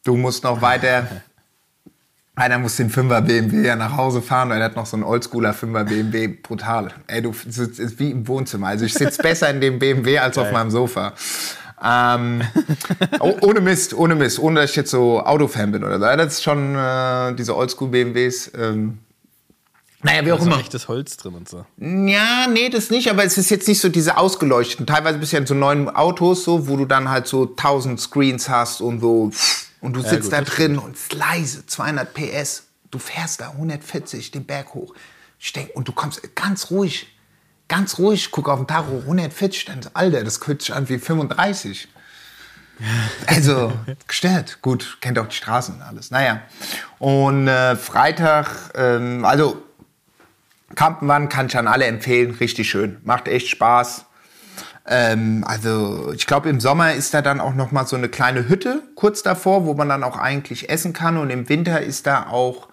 [0.03, 1.07] Du musst noch weiter.
[2.35, 5.03] Einer muss den 5er BMW ja nach Hause fahren, weil er hat noch so einen
[5.03, 6.27] Oldschooler 5er BMW.
[6.27, 6.89] Brutal.
[7.07, 8.67] Ey, du sitzt wie im Wohnzimmer.
[8.67, 11.13] Also ich sitze besser in dem BMW als auf meinem Sofa.
[11.83, 12.41] Ähm,
[13.19, 16.05] oh, ohne Mist, ohne Mist, ohne dass ich jetzt so Autofan bin oder so.
[16.05, 18.51] Das ist schon äh, diese Oldschool-BMWs.
[18.55, 18.99] Ähm,
[20.03, 20.59] naja, wie auch Da ist immer.
[20.59, 21.65] echtes Holz drin und so.
[21.77, 24.85] Ja, nee, das nicht, aber es ist jetzt nicht so diese ausgeleuchteten.
[24.85, 27.99] Teilweise bist du ja in so neuen Autos, so, wo du dann halt so 1000
[27.99, 29.31] Screens hast und so.
[29.81, 32.63] Und du sitzt gut, da drin und es ist leise, 200 PS.
[32.89, 34.93] Du fährst da 140 den Berg hoch.
[35.39, 37.07] Ich denk, und du kommst ganz ruhig,
[37.67, 41.87] ganz ruhig, guck auf den Tacho, 140, dann Alter, das fühlt sich an wie 35.
[43.25, 43.73] Also,
[44.07, 44.59] gestört.
[44.61, 46.11] Gut, kennt auch die Straßen und alles.
[46.11, 46.41] Naja.
[46.99, 49.63] Und äh, Freitag, ähm, also
[50.75, 54.05] Kampenwand kann ich an alle empfehlen, richtig schön, macht echt Spaß.
[54.85, 58.47] Ähm, also ich glaube im Sommer ist da dann auch noch mal so eine kleine
[58.47, 62.27] Hütte kurz davor, wo man dann auch eigentlich essen kann und im Winter ist da
[62.27, 62.69] auch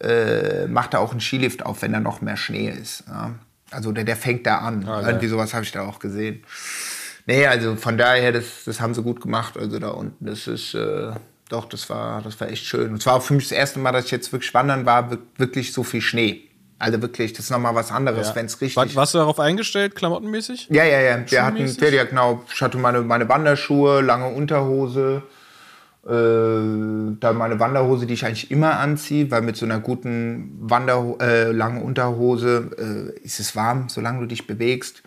[0.00, 3.04] äh, macht da auch ein Skilift auf, wenn da noch mehr Schnee ist.
[3.08, 3.32] Ja.
[3.70, 4.84] Also der, der fängt da an.
[4.84, 5.04] geil.
[5.06, 6.42] Irgendwie sowas habe ich da auch gesehen.
[7.26, 9.58] Nee, also von daher, das, das haben sie gut gemacht.
[9.58, 11.10] Also da unten, das ist äh,
[11.50, 12.90] doch, das war, das war echt schön.
[12.92, 15.18] Und zwar auch für mich das erste Mal, dass ich jetzt wirklich wandern war, wir-
[15.36, 16.42] wirklich so viel Schnee.
[16.78, 18.36] Also wirklich, das ist nochmal was anderes, Ja.
[18.36, 18.76] wenn es richtig.
[18.76, 20.68] War, warst du darauf eingestellt, klamottenmäßig?
[20.70, 21.18] Ja, ja, ja.
[21.30, 22.44] Wir hatten, ja, genau.
[22.54, 25.22] Ich hatte meine, meine Wanderschuhe, lange Unterhose,
[26.08, 31.16] äh, dann meine Wanderhose, die ich eigentlich immer anziehe, weil mit so einer guten Wander
[31.20, 35.02] äh, langen Unterhose äh, ist es warm, solange du dich bewegst.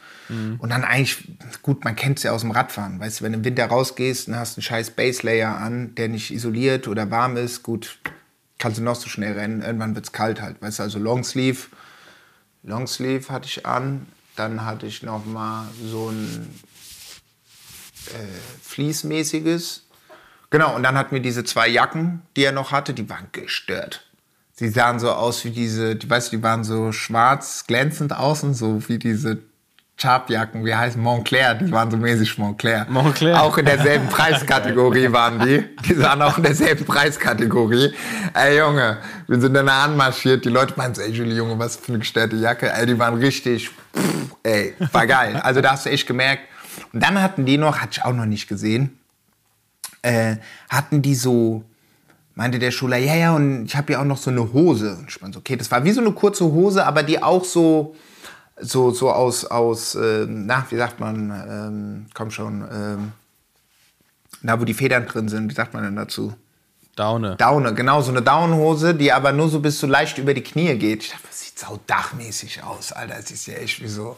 [0.59, 1.27] Und dann eigentlich,
[1.61, 3.01] gut, man kennt es ja aus dem Radfahren.
[3.01, 6.07] Weißt du, wenn du im Winter rausgehst und hast einen scheiß Base Layer an, der
[6.07, 7.99] nicht isoliert oder warm ist, gut,
[8.57, 9.61] kannst du noch so schnell rennen.
[9.61, 10.61] Irgendwann wird es kalt halt.
[10.61, 11.67] Weißt du, also Longsleeve.
[12.63, 14.05] Longsleeve hatte ich an.
[14.37, 16.47] Dann hatte ich noch mal so ein
[18.07, 19.83] äh, Fließmäßiges.
[20.51, 24.05] Genau, und dann hatten wir diese zwei Jacken, die er noch hatte, die waren gestört.
[24.53, 28.53] Sie sahen so aus wie diese, die weißt du, die waren so schwarz, glänzend außen,
[28.53, 29.39] so wie diese
[29.97, 32.85] Sharp-Jacken, wie heißt Montclair, die waren so mäßig Montclair.
[32.89, 33.41] Montclair.
[33.41, 35.63] Auch in derselben Preiskategorie waren die.
[35.87, 37.93] Die waren auch in derselben Preiskategorie.
[38.33, 41.89] Ey Junge, wir sind dann anmarschiert, die Leute meinen so, ey Julie, Junge, was für
[41.89, 42.71] eine gestörte Jacke.
[42.71, 45.37] Ey, die waren richtig, pff, ey, war geil.
[45.37, 46.43] Also da hast du echt gemerkt.
[46.91, 48.97] Und dann hatten die noch, hatte ich auch noch nicht gesehen,
[50.01, 50.37] äh,
[50.69, 51.63] hatten die so,
[52.35, 54.95] meinte der Schüler, ja, ja, und ich habe ja auch noch so eine Hose.
[54.95, 57.43] Und ich meinte, so, okay, das war wie so eine kurze Hose, aber die auch
[57.43, 57.95] so,
[58.59, 63.11] so, so aus, aus ähm, na, wie sagt man, ähm, komm schon, ähm,
[64.41, 66.33] na, wo die Federn drin sind, wie sagt man denn dazu?
[66.95, 67.35] Daune.
[67.37, 70.75] Daune, genau, so eine Daunenhose, die aber nur so bis so leicht über die Knie
[70.75, 71.03] geht.
[71.03, 73.15] Ich dachte, das sieht saudachmäßig aus, Alter.
[73.15, 74.17] Das ist ja echt wie so,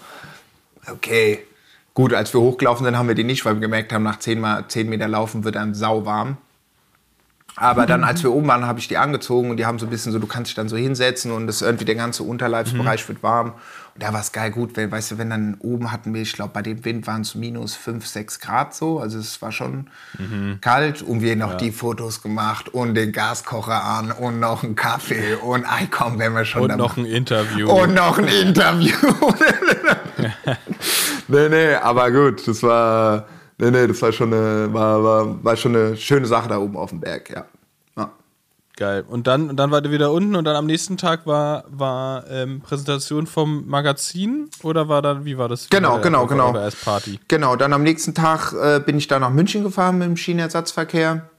[0.91, 1.45] okay.
[1.93, 4.39] Gut, als wir hochgelaufen sind, haben wir die nicht, weil wir gemerkt haben, nach 10,
[4.39, 6.37] mal, 10 Meter Laufen wird einem sauwarm.
[7.55, 9.89] Aber dann, als wir oben waren, habe ich die angezogen und die haben so ein
[9.91, 13.21] bisschen so, du kannst dich dann so hinsetzen und das irgendwie der ganze Unterleibsbereich wird
[13.21, 13.49] warm.
[13.93, 16.33] Und da war es geil gut, weil, weißt du, wenn dann oben hatten wir, ich
[16.33, 18.99] glaube, bei dem Wind waren es minus 5, 6 Grad so.
[18.99, 19.85] Also es war schon
[20.61, 25.35] kalt und wir noch die Fotos gemacht und den Gaskocher an und noch einen Kaffee
[25.35, 27.69] und komm, wenn wir schon Und noch ein Interview.
[27.69, 28.95] und noch ein Interview.
[31.33, 33.25] nee, nee, aber gut, das war,
[33.57, 36.77] nee, nee, das war schon eine, war, war, war schon eine schöne Sache da oben
[36.77, 37.45] auf dem Berg, ja.
[37.97, 38.11] ja.
[38.75, 39.03] Geil.
[39.07, 42.25] Und dann, und dann wart ihr wieder unten und dann am nächsten Tag war, war
[42.29, 45.69] ähm, Präsentation vom Magazin oder war dann, wie war das?
[45.69, 46.69] Genau, war der- genau, war genau.
[46.83, 47.19] Party.
[47.27, 51.29] Genau, dann am nächsten Tag äh, bin ich da nach München gefahren mit dem Schienenersatzverkehr.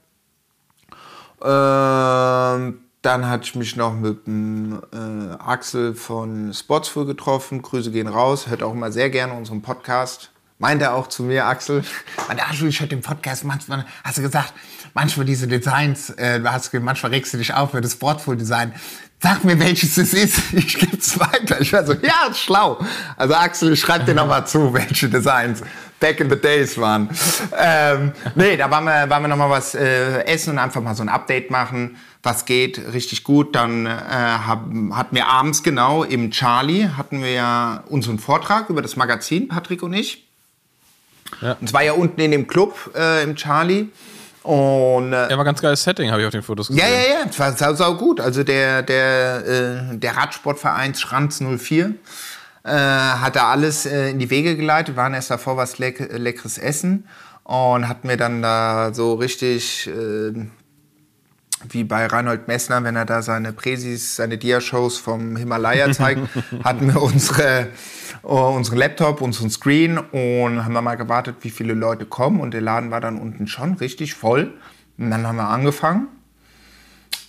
[1.43, 7.61] Ähm, dann hatte ich mich noch mit dem äh, Axel von Spotsful getroffen.
[7.61, 8.47] Grüße gehen raus.
[8.47, 10.31] Hört auch immer sehr gerne unseren Podcast.
[10.57, 11.83] Meinte auch zu mir, Axel,
[12.27, 14.53] meinte, Axel, ich höre den Podcast manchmal, hast du gesagt,
[14.93, 18.73] manchmal diese Designs, äh, hast, manchmal regst du dich auf für das Sportful-Design.
[19.21, 21.59] Sag mir, welches es ist, ich gebe es weiter.
[21.59, 22.79] Ich war so, ja, schlau.
[23.17, 25.61] Also Axel, schreib dir nochmal zu, welche Designs
[25.99, 27.09] back in the days waren.
[27.57, 31.03] ähm, nee, da waren wir, waren wir nochmal was äh, essen und einfach mal so
[31.03, 33.55] ein Update machen was geht, richtig gut.
[33.55, 38.81] Dann äh, hab, hatten wir abends genau im Charlie, hatten wir ja unseren Vortrag über
[38.81, 40.27] das Magazin, Patrick und ich.
[41.41, 41.57] Ja.
[41.59, 43.87] Und zwar ja unten in dem Club äh, im Charlie.
[44.43, 46.83] Und, äh, Ja, war ganz geiles Setting, habe ich auf den Fotos gesehen.
[46.83, 48.19] ja, ja, ja, es war sau, sau gut.
[48.19, 51.95] Also der, der, äh, der Radsportverein Schranz 04
[52.63, 56.57] äh, hat da alles äh, in die Wege geleitet, waren erst davor was leck leckeres
[56.57, 57.07] Essen
[57.43, 60.33] und hat mir dann da so richtig äh,
[61.69, 66.21] wie bei Reinhold Messner, wenn er da seine Präsis, seine Dia-Shows vom Himalaya zeigt,
[66.63, 67.67] hatten wir unsere,
[68.23, 72.53] uh, unseren Laptop, unseren Screen und haben dann mal gewartet, wie viele Leute kommen und
[72.53, 74.53] der Laden war dann unten schon richtig voll.
[74.97, 76.07] Und dann haben wir angefangen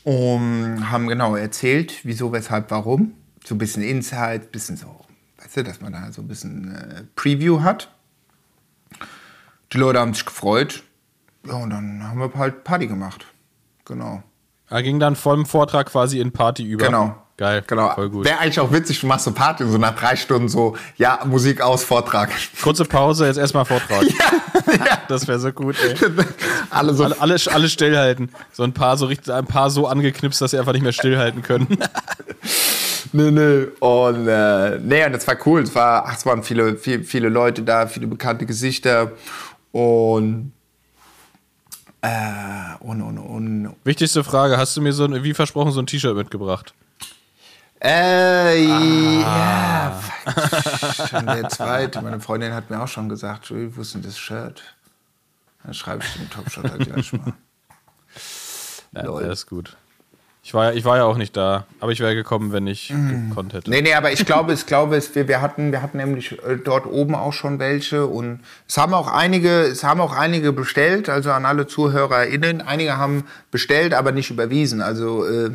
[0.05, 3.15] und haben genau erzählt, wieso, weshalb, warum.
[3.45, 5.05] So ein bisschen Insight, bisschen so,
[5.39, 7.93] weißt du, dass man da so ein bisschen äh, Preview hat.
[9.73, 10.85] Die Leute haben sich gefreut.
[11.45, 13.27] Ja, und dann haben wir halt Party gemacht.
[13.87, 14.23] Genau.
[14.69, 16.87] Er ging dann vom Vortrag quasi in Party über.
[16.87, 17.15] Genau.
[17.39, 17.63] Geil.
[17.67, 17.91] Genau.
[17.95, 18.25] Voll gut.
[18.25, 21.21] Wäre eigentlich auch witzig, du machst so Party und so nach drei Stunden so, ja,
[21.27, 22.31] Musik aus, Vortrag.
[22.63, 24.05] Kurze Pause, jetzt erstmal Vortrag.
[25.09, 25.95] Das wäre so gut, ey.
[26.71, 27.05] Alle so.
[27.05, 28.31] Alle, alle, alle stillhalten.
[28.53, 31.43] So ein paar so richtig, ein paar so angeknipst, dass sie einfach nicht mehr stillhalten
[31.43, 31.79] können.
[33.13, 33.67] Nee, nee.
[33.79, 35.63] Und, äh, nee, und das war cool.
[35.63, 39.13] Es, war, ach, es waren viele, viele, viele Leute da, viele bekannte Gesichter.
[39.71, 40.53] Und,
[42.07, 43.77] äh, und, und, und.
[43.85, 46.75] Wichtigste Frage, hast du mir so, ein, wie versprochen, so ein T-Shirt mitgebracht?
[47.83, 50.01] Äh, ja.
[50.01, 51.09] fuck.
[51.09, 52.01] Schon der zweite.
[52.03, 54.63] Meine Freundin hat mir auch schon gesagt, wo ist denn das Shirt?
[55.65, 57.35] Dann schreibe ich den Topshotter gleich mal.
[58.93, 59.77] Ja, der ist gut.
[60.47, 62.95] Ich war, ja, ich war ja auch nicht da, aber ich wäre gekommen, wenn ich
[63.29, 63.69] gekonnt hätte.
[63.69, 66.57] Nee, nee, aber ich glaube, ich glaube, es, wir, wir, hatten, wir hatten nämlich äh,
[66.63, 71.09] dort oben auch schon welche und es haben auch einige, es haben auch einige bestellt,
[71.09, 72.61] also an alle ZuhörerInnen.
[72.61, 74.83] Einige haben bestellt, aber nicht überwiesen.
[74.83, 75.51] Also äh,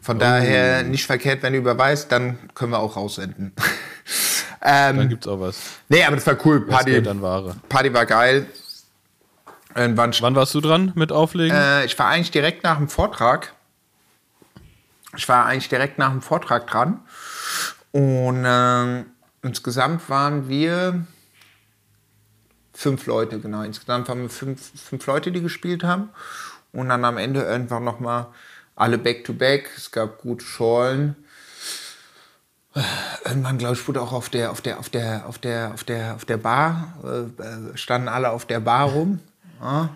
[0.00, 3.52] von daher nicht verkehrt, wenn du überweist, dann können wir auch raussenden.
[4.60, 5.58] Dann ähm, gibt's auch was.
[5.88, 6.64] nee, aber das war cool.
[6.64, 7.02] Party.
[7.68, 8.46] Party war geil.
[9.74, 11.56] Irgendwann Wann warst du dran mit Auflegen?
[11.56, 13.52] Äh, ich war eigentlich direkt nach dem Vortrag.
[15.16, 17.00] Ich war eigentlich direkt nach dem Vortrag dran.
[17.92, 19.06] Und ähm,
[19.42, 21.06] insgesamt waren wir
[22.72, 23.62] fünf Leute, genau.
[23.62, 26.08] Insgesamt waren wir fünf, fünf Leute, die gespielt haben.
[26.72, 28.28] Und dann am Ende irgendwann nochmal
[28.74, 29.70] alle back-to-back.
[29.76, 31.16] Es gab gute Schorlen.
[33.26, 36.14] Irgendwann, glaube ich, wurde auch auf der, auf der, auf der, auf der, auf der,
[36.14, 39.20] auf der Bar, äh, äh, standen alle auf der Bar rum.
[39.60, 39.94] Ja.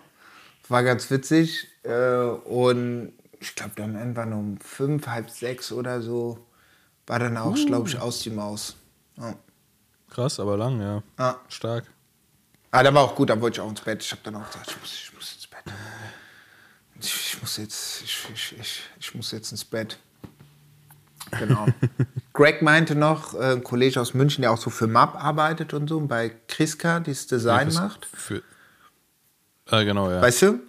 [0.69, 1.69] War ganz witzig.
[1.85, 6.47] Äh, und ich glaube, dann irgendwann um fünf, halb sechs oder so
[7.07, 8.77] war dann auch, glaube ich, aus die Maus.
[9.17, 9.35] Ja.
[10.11, 11.03] Krass, aber lang, ja.
[11.19, 11.41] Ja.
[11.49, 11.85] Stark.
[12.71, 14.03] Ah, da war auch gut, da wollte ich auch ins Bett.
[14.03, 15.65] Ich habe dann auch gesagt, ich muss, ich muss ins Bett.
[17.01, 19.99] Ich, ich muss jetzt, ich, ich, ich, ich muss jetzt ins Bett.
[21.39, 21.67] Genau.
[22.33, 25.89] Greg meinte noch, äh, ein Kollege aus München, der auch so für MAP arbeitet und
[25.89, 28.07] so, bei Kriska dieses Design Was macht.
[28.07, 28.43] Für,
[29.71, 30.21] äh, genau, ja.
[30.21, 30.61] Weißt du?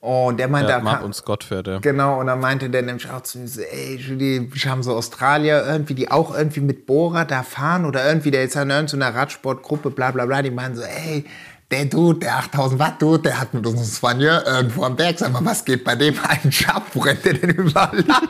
[0.00, 1.80] Und der meinte, ja da Mark und Scott fährt er.
[1.80, 5.66] Genau, und dann meinte der nämlich auch zu mir so, ey, wir haben so Australier
[5.66, 9.90] irgendwie, die auch irgendwie mit Bohrer da fahren oder irgendwie, der ist an irgendeiner Radsportgruppe,
[9.90, 11.26] bla bla bla, die meinen so, ey,
[11.70, 15.32] der Dude, der 8000 Watt Dude, der hat mit unserem Spanier irgendwo am Berg, sag
[15.32, 16.82] mal, was geht bei dem eigentlich ab?
[16.94, 18.28] Wo rennt der denn überall lang?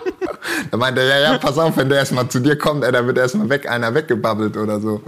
[0.70, 3.06] Da meinte er, ja, ja, pass auf, wenn der erstmal zu dir kommt, ey, da
[3.06, 5.02] wird erstmal weg, einer weggebabbelt oder so.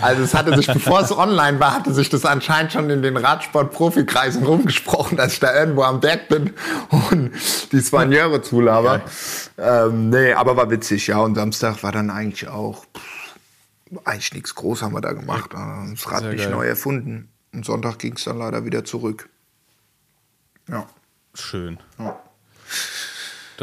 [0.00, 3.16] Also es hatte sich, bevor es online war, hatte sich das anscheinend schon in den
[3.16, 6.52] Radsport-Profikreisen rumgesprochen, dass ich da irgendwo am Berg bin
[6.90, 7.32] und
[7.72, 9.02] die Spanieure zulaber.
[9.58, 11.18] Ähm, nee, aber war witzig, ja.
[11.18, 13.22] Und Samstag war dann eigentlich auch pff,
[14.04, 15.50] eigentlich nichts groß haben wir da gemacht.
[15.52, 16.50] Das Rad Sehr nicht geil.
[16.50, 17.28] neu erfunden.
[17.52, 19.28] Und Sonntag ging es dann leider wieder zurück.
[20.68, 20.86] Ja.
[21.34, 21.78] Schön.
[21.98, 22.18] Ja.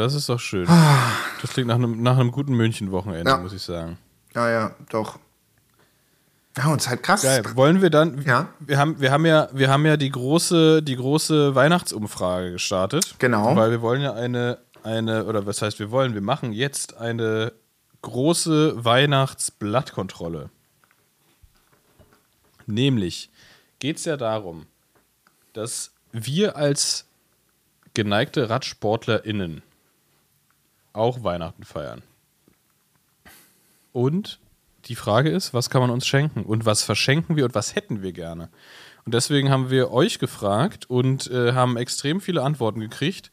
[0.00, 0.66] Das ist doch schön.
[0.66, 3.36] Das klingt nach einem, nach einem guten München-Wochenende, Ja.
[3.36, 3.98] muss ich sagen.
[4.34, 5.18] Ja, ja, doch.
[6.56, 7.22] Ja, und es ist halt krass.
[7.22, 7.42] Geil.
[7.54, 8.22] Wollen wir dann?
[8.22, 8.48] Ja.
[8.60, 13.14] Wir haben, wir haben ja, wir haben ja die große, die große Weihnachtsumfrage gestartet.
[13.18, 13.54] Genau.
[13.56, 16.14] Weil wir wollen ja eine, eine, oder was heißt wir wollen?
[16.14, 17.52] Wir machen jetzt eine
[18.02, 20.48] große Weihnachtsblattkontrolle.
[22.66, 23.30] Nämlich
[23.78, 24.66] geht es ja darum,
[25.52, 27.06] dass wir als
[27.94, 29.62] geneigte RadsportlerInnen
[30.92, 32.02] auch Weihnachten feiern.
[33.92, 34.38] Und
[34.86, 38.02] die Frage ist, was kann man uns schenken und was verschenken wir und was hätten
[38.02, 38.48] wir gerne?
[39.04, 43.30] Und deswegen haben wir euch gefragt und äh, haben extrem viele Antworten gekriegt,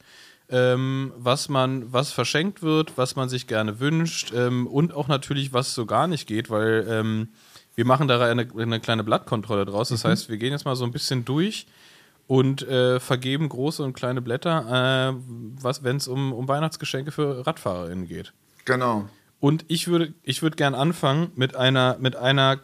[0.49, 5.51] ähm, was man, was verschenkt wird, was man sich gerne wünscht ähm, und auch natürlich,
[5.51, 7.29] was so gar nicht geht, weil ähm,
[7.75, 9.89] wir machen da eine, eine, kleine Blattkontrolle draus.
[9.89, 10.09] Das mhm.
[10.09, 11.67] heißt, wir gehen jetzt mal so ein bisschen durch
[12.27, 18.07] und äh, vergeben große und kleine Blätter, äh, wenn es um, um Weihnachtsgeschenke für RadfahrerInnen
[18.07, 18.33] geht.
[18.65, 19.07] Genau.
[19.39, 22.59] Und ich würde, ich würde gern anfangen mit einer, mit einer,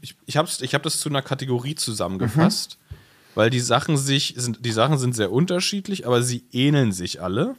[0.00, 2.94] ich, ich habe ich hab das zu einer Kategorie zusammengefasst, mhm.
[3.34, 7.56] weil die Sachen sich, sind, die Sachen sind sehr unterschiedlich, aber sie ähneln sich alle.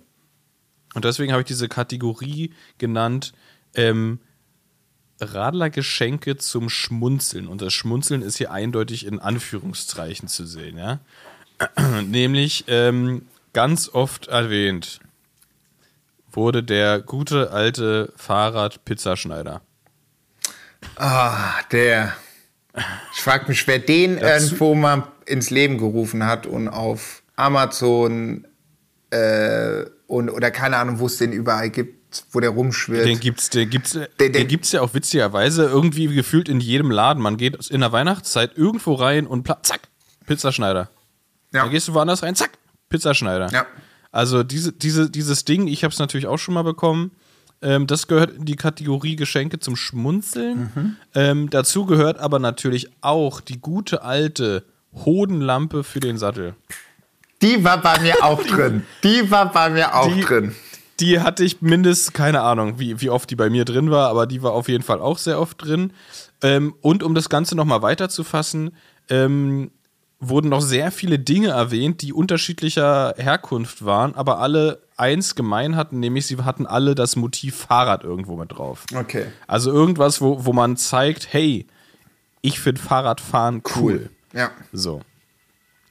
[0.94, 3.34] Und deswegen habe ich diese Kategorie genannt,
[3.76, 4.20] ähm,
[5.22, 7.48] Radlergeschenke zum Schmunzeln.
[7.48, 11.00] Und das Schmunzeln ist hier eindeutig in Anführungszeichen zu sehen, ja.
[12.02, 15.00] Nämlich ähm, ganz oft erwähnt
[16.36, 19.62] wurde der gute alte Fahrrad-Pizzaschneider.
[20.96, 22.14] Ah, der.
[23.14, 28.48] Ich frage mich, wer den irgendwo mal ins Leben gerufen hat und auf Amazon
[29.10, 32.01] äh, und, oder keine Ahnung, wo es den überall gibt,
[32.32, 33.06] wo der rumschwirrt.
[33.06, 36.92] Den gibt's, den gibt's, den, den, den gibt's ja auch witzigerweise irgendwie gefühlt in jedem
[36.92, 37.22] Laden.
[37.22, 39.82] Man geht in der Weihnachtszeit irgendwo rein und zack,
[40.26, 40.90] Pizzaschneider.
[41.54, 41.64] Ja.
[41.64, 42.52] Dann gehst du woanders rein, zack,
[42.90, 43.50] Pizzaschneider.
[43.52, 43.66] Ja.
[44.12, 47.12] Also diese, diese, dieses Ding, ich habe es natürlich auch schon mal bekommen.
[47.62, 50.72] Ähm, das gehört in die Kategorie Geschenke zum Schmunzeln.
[50.76, 50.96] Mhm.
[51.16, 56.56] Ähm, dazu gehört aber natürlich auch die gute alte Hodenlampe für den Sattel.
[57.42, 58.86] Die war bei mir auch drin.
[59.04, 60.56] Die war bei mir auch die, drin.
[61.02, 64.28] Die hatte ich mindestens, keine Ahnung, wie, wie oft die bei mir drin war, aber
[64.28, 65.94] die war auf jeden Fall auch sehr oft drin.
[66.42, 68.76] Ähm, und um das Ganze nochmal weiterzufassen,
[69.10, 69.72] ähm,
[70.20, 76.00] wurden noch sehr viele Dinge erwähnt, die unterschiedlicher Herkunft waren, aber alle eins gemein hatten,
[76.00, 78.86] nämlich sie hatten alle das Motiv Fahrrad irgendwo mit drauf.
[78.96, 79.26] Okay.
[79.48, 81.66] Also irgendwas, wo, wo man zeigt, hey,
[82.42, 83.94] ich finde Fahrradfahren cool.
[83.94, 84.10] cool.
[84.34, 84.52] Ja.
[84.72, 85.02] So.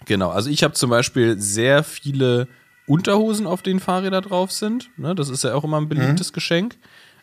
[0.07, 0.31] Genau.
[0.31, 2.46] Also ich habe zum Beispiel sehr viele
[2.90, 4.90] Unterhosen, auf denen Fahrräder drauf sind.
[4.96, 6.35] Ne, das ist ja auch immer ein beliebtes mhm.
[6.35, 6.76] Geschenk.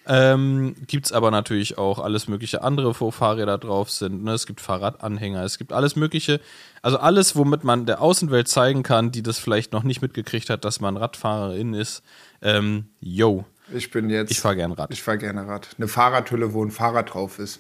[0.09, 4.23] Ähm, gibt es aber natürlich auch alles mögliche andere, wo Fahrräder drauf sind.
[4.23, 4.31] Ne?
[4.31, 6.39] Es gibt Fahrradanhänger, es gibt alles mögliche.
[6.81, 10.63] Also alles, womit man der Außenwelt zeigen kann, die das vielleicht noch nicht mitgekriegt hat,
[10.63, 12.03] dass man Radfahrerin ist.
[12.41, 13.43] Ähm, yo.
[13.73, 14.31] Ich bin jetzt.
[14.31, 14.93] Ich fahre gerne Rad.
[14.93, 15.67] Ich fahre gerne Rad.
[15.77, 17.59] Eine Fahrradhülle, wo ein Fahrrad drauf ist.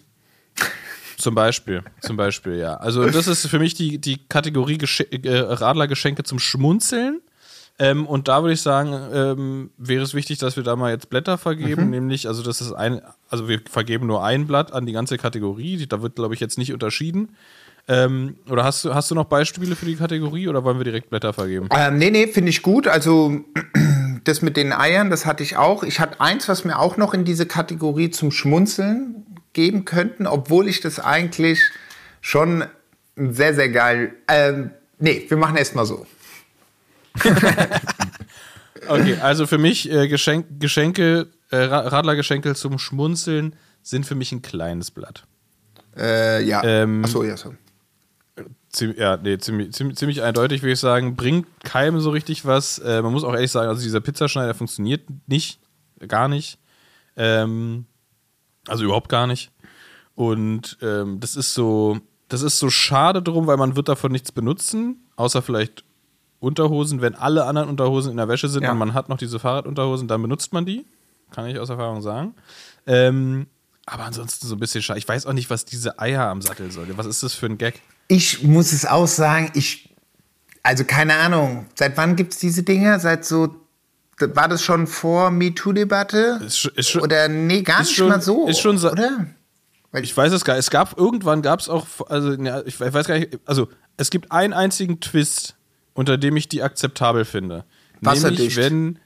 [1.17, 2.75] Zum Beispiel, zum Beispiel, ja.
[2.75, 7.21] Also das ist für mich die, die Kategorie Gesch äh, Radlergeschenke zum Schmunzeln.
[7.79, 11.09] Ähm, und da würde ich sagen, ähm, wäre es wichtig, dass wir da mal jetzt
[11.09, 11.89] Blätter vergeben, mhm.
[11.91, 15.85] nämlich, also das ist ein, also wir vergeben nur ein Blatt an die ganze Kategorie,
[15.85, 17.29] da wird, glaube ich, jetzt nicht unterschieden.
[17.87, 21.09] Ähm, oder hast du, hast du noch Beispiele für die Kategorie oder wollen wir direkt
[21.09, 21.69] Blätter vergeben?
[21.71, 22.87] Ähm, nee, nee, finde ich gut.
[22.87, 23.39] Also
[24.25, 25.83] das mit den Eiern, das hatte ich auch.
[25.83, 30.67] Ich hatte eins, was mir auch noch in diese Kategorie zum Schmunzeln geben könnten, obwohl
[30.67, 31.59] ich das eigentlich
[32.19, 32.65] schon
[33.15, 34.13] sehr, sehr geil.
[34.27, 36.05] Ähm, nee, wir machen erst mal so.
[38.87, 44.41] okay, also für mich äh, Geschenk, Geschenke, äh, Radlergeschenke zum Schmunzeln sind für mich ein
[44.41, 45.23] kleines Blatt.
[45.95, 46.63] Äh, ja.
[46.63, 47.53] Ähm, Achso, ja, so.
[48.79, 52.77] Ja, nee, ziemlich, ziemlich, ziemlich eindeutig würde ich sagen, bringt keinem so richtig was.
[52.79, 55.59] Äh, man muss auch ehrlich sagen, also dieser Pizzaschneider funktioniert nicht,
[56.07, 56.59] gar nicht.
[57.15, 57.85] Ähm,
[58.67, 59.51] also überhaupt gar nicht.
[60.13, 64.31] Und ähm, das ist so, das ist so schade drum, weil man wird davon nichts
[64.31, 65.83] benutzen, außer vielleicht
[66.39, 68.71] Unterhosen, wenn alle anderen Unterhosen in der Wäsche sind ja.
[68.71, 70.85] und man hat noch diese Fahrradunterhosen, dann benutzt man die.
[71.31, 72.35] Kann ich aus Erfahrung sagen.
[72.85, 73.47] Ähm,
[73.85, 74.99] aber ansonsten so ein bisschen schade.
[74.99, 76.87] Ich weiß auch nicht, was diese Eier am Sattel soll.
[76.97, 77.81] Was ist das für ein Gag?
[78.07, 79.95] Ich muss es auch sagen, ich,
[80.63, 82.99] also keine Ahnung, seit wann gibt es diese Dinge?
[82.99, 83.55] Seit so,
[84.19, 86.47] war das schon vor MeToo-Debatte?
[87.01, 89.27] Oder nee, gar nicht schon, mal so, ist schon, oder?
[89.93, 90.65] ich weiß es gar nicht.
[90.65, 92.33] Es gab, irgendwann gab es auch, also
[92.65, 95.56] ich weiß gar nicht, also es gibt einen einzigen Twist
[95.97, 97.65] unter dem ich die akzeptabel finde.
[98.01, 98.99] Nämlich, wenn,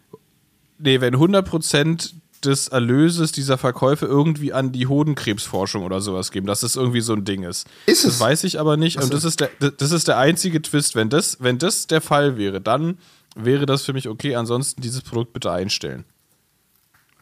[0.77, 2.11] nee, wenn 100%
[2.43, 7.13] des Erlöses dieser Verkäufe irgendwie an die Hodenkrebsforschung oder sowas geben, dass das irgendwie so
[7.13, 7.65] ein Ding ist.
[7.85, 8.17] Ist es?
[8.17, 8.97] Das weiß ich aber nicht.
[8.97, 9.07] Also.
[9.07, 10.95] Und das ist, der, das ist der einzige Twist.
[10.95, 12.97] Wenn das, wenn das der Fall wäre, dann
[13.35, 14.35] wäre das für mich okay.
[14.35, 16.03] Ansonsten dieses Produkt bitte einstellen.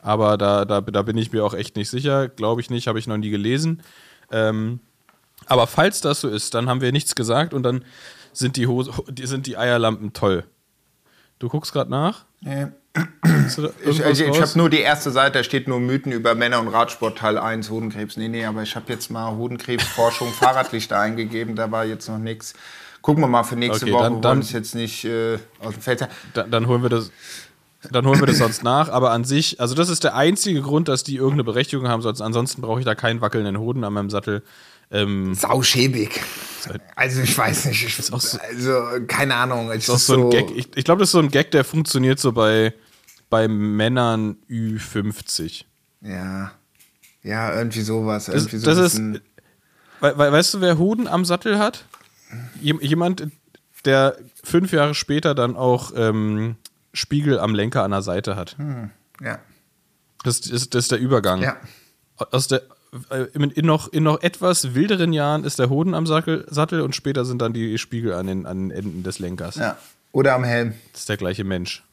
[0.02, 2.28] Aber da, da, da bin ich mir auch echt nicht sicher.
[2.28, 3.84] Glaube ich nicht, habe ich noch nie gelesen.
[4.32, 4.80] Ähm,
[5.46, 7.84] aber falls das so ist, dann haben wir nichts gesagt und dann
[8.34, 10.46] sind die, Hose, sind die Eierlampen toll.
[11.40, 12.26] Du guckst gerade nach?
[12.42, 12.68] Nee.
[13.86, 16.68] Ich, ich, ich habe nur die erste Seite, da steht nur Mythen über Männer und
[16.70, 18.18] Radsport Teil 1, Hodenkrebs.
[18.18, 22.54] Nee, nee, aber ich habe jetzt mal Hodenkrebsforschung, Fahrradlichter eingegeben, da war jetzt noch nichts.
[23.02, 25.82] Gucken wir mal für nächste okay, Woche, dann, dann wir jetzt nicht äh, aus dem
[25.82, 27.12] Feld dann, dann holen wir das.
[27.92, 28.90] dann holen wir das sonst nach.
[28.90, 32.02] Aber an sich, also das ist der einzige Grund, dass die irgendeine Berechtigung haben.
[32.02, 34.44] Sonst, ansonsten brauche ich da keinen wackelnden Hoden an meinem Sattel.
[34.92, 36.20] Ähm, Sauschäbig.
[36.96, 37.86] Also ich weiß nicht.
[37.86, 39.72] Ich, Ist so- also keine Ahnung.
[39.72, 40.52] Ich, ist auch so ein Gag.
[40.56, 42.74] Ich, ich glaube, das ist so ein Gag, der funktioniert so bei,
[43.30, 45.64] bei Männern Ü50.
[46.02, 46.52] Ja.
[47.24, 48.26] Ja, irgendwie sowas.
[48.26, 49.00] Das, Irgendwie so das ist.
[49.00, 49.22] We,
[50.18, 51.86] we, weißt du, wer Hoden am Sattel hat?
[52.62, 53.28] Jem- Jemand,
[53.86, 56.56] der fünf Jahre später dann auch ähm,
[56.94, 58.56] Spiegel am Lenker an der Seite hat.
[59.22, 59.40] ja.
[60.24, 61.42] Das, ist, das ist der Übergang.
[61.42, 61.56] Ja.
[62.18, 62.62] Aus der,
[63.34, 66.96] in, in, noch, in noch etwas wilderen Jahren ist der Hoden am Sattel, Sattel und
[66.96, 69.56] später sind dann die Spiegel an den, an den Enden des Lenkers.
[69.56, 69.78] ja.
[70.12, 70.74] Oder am Helm.
[70.92, 71.84] Das ist der gleiche Mensch.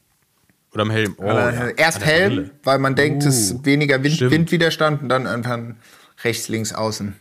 [0.73, 1.13] Oder am Helm.
[1.19, 1.67] Oh, Oder ja.
[1.69, 2.51] Erst Helm, Brille.
[2.63, 4.19] weil man denkt, es Uh, ist weniger Wind.
[4.19, 5.77] Windwiderstand und dann irgendwann
[6.23, 7.15] rechts, links, außen.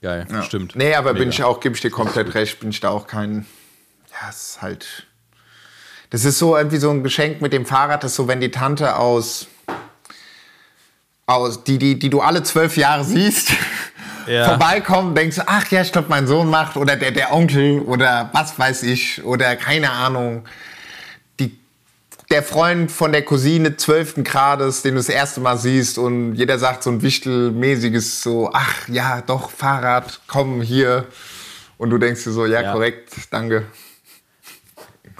[0.00, 0.42] Geil, Ja.
[0.42, 0.76] stimmt.
[0.76, 1.30] Nee, aber bin Mega.
[1.30, 3.46] ich auch, gebe ich dir komplett recht, bin ich da auch kein.
[4.12, 5.06] Ja, es ist halt.
[6.10, 8.50] Das ist so irgendwie so ein Geschenk mit dem Fahrrad, das ist so, wenn die
[8.52, 9.48] Tante aus.
[11.26, 13.52] Aus die, die, die du alle zwölf Jahre siehst,
[14.26, 14.44] Ja.
[14.50, 18.30] vorbeikommen, denkst du, ach ja, ich glaube, mein Sohn macht oder der, der Onkel oder
[18.32, 20.44] was weiß ich oder keine Ahnung.
[21.40, 21.56] Die,
[22.30, 26.58] der Freund von der Cousine zwölften Grades, den du das erste Mal siehst und jeder
[26.58, 31.06] sagt so ein wichtelmäßiges so, ach ja, doch, Fahrrad, komm hier.
[31.78, 32.72] Und du denkst dir so, ja, Ja.
[32.72, 33.64] korrekt, danke.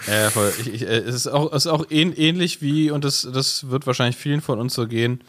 [0.07, 0.53] Ja, voll.
[0.61, 3.69] Ich, ich, äh, es ist auch, es ist auch ähn, ähnlich wie, und das, das
[3.71, 5.23] wird wahrscheinlich vielen von uns so gehen,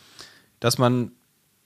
[0.64, 1.12] dass man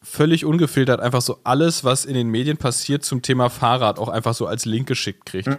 [0.01, 4.33] völlig ungefiltert einfach so alles, was in den Medien passiert zum Thema Fahrrad, auch einfach
[4.33, 5.49] so als Link geschickt kriegt.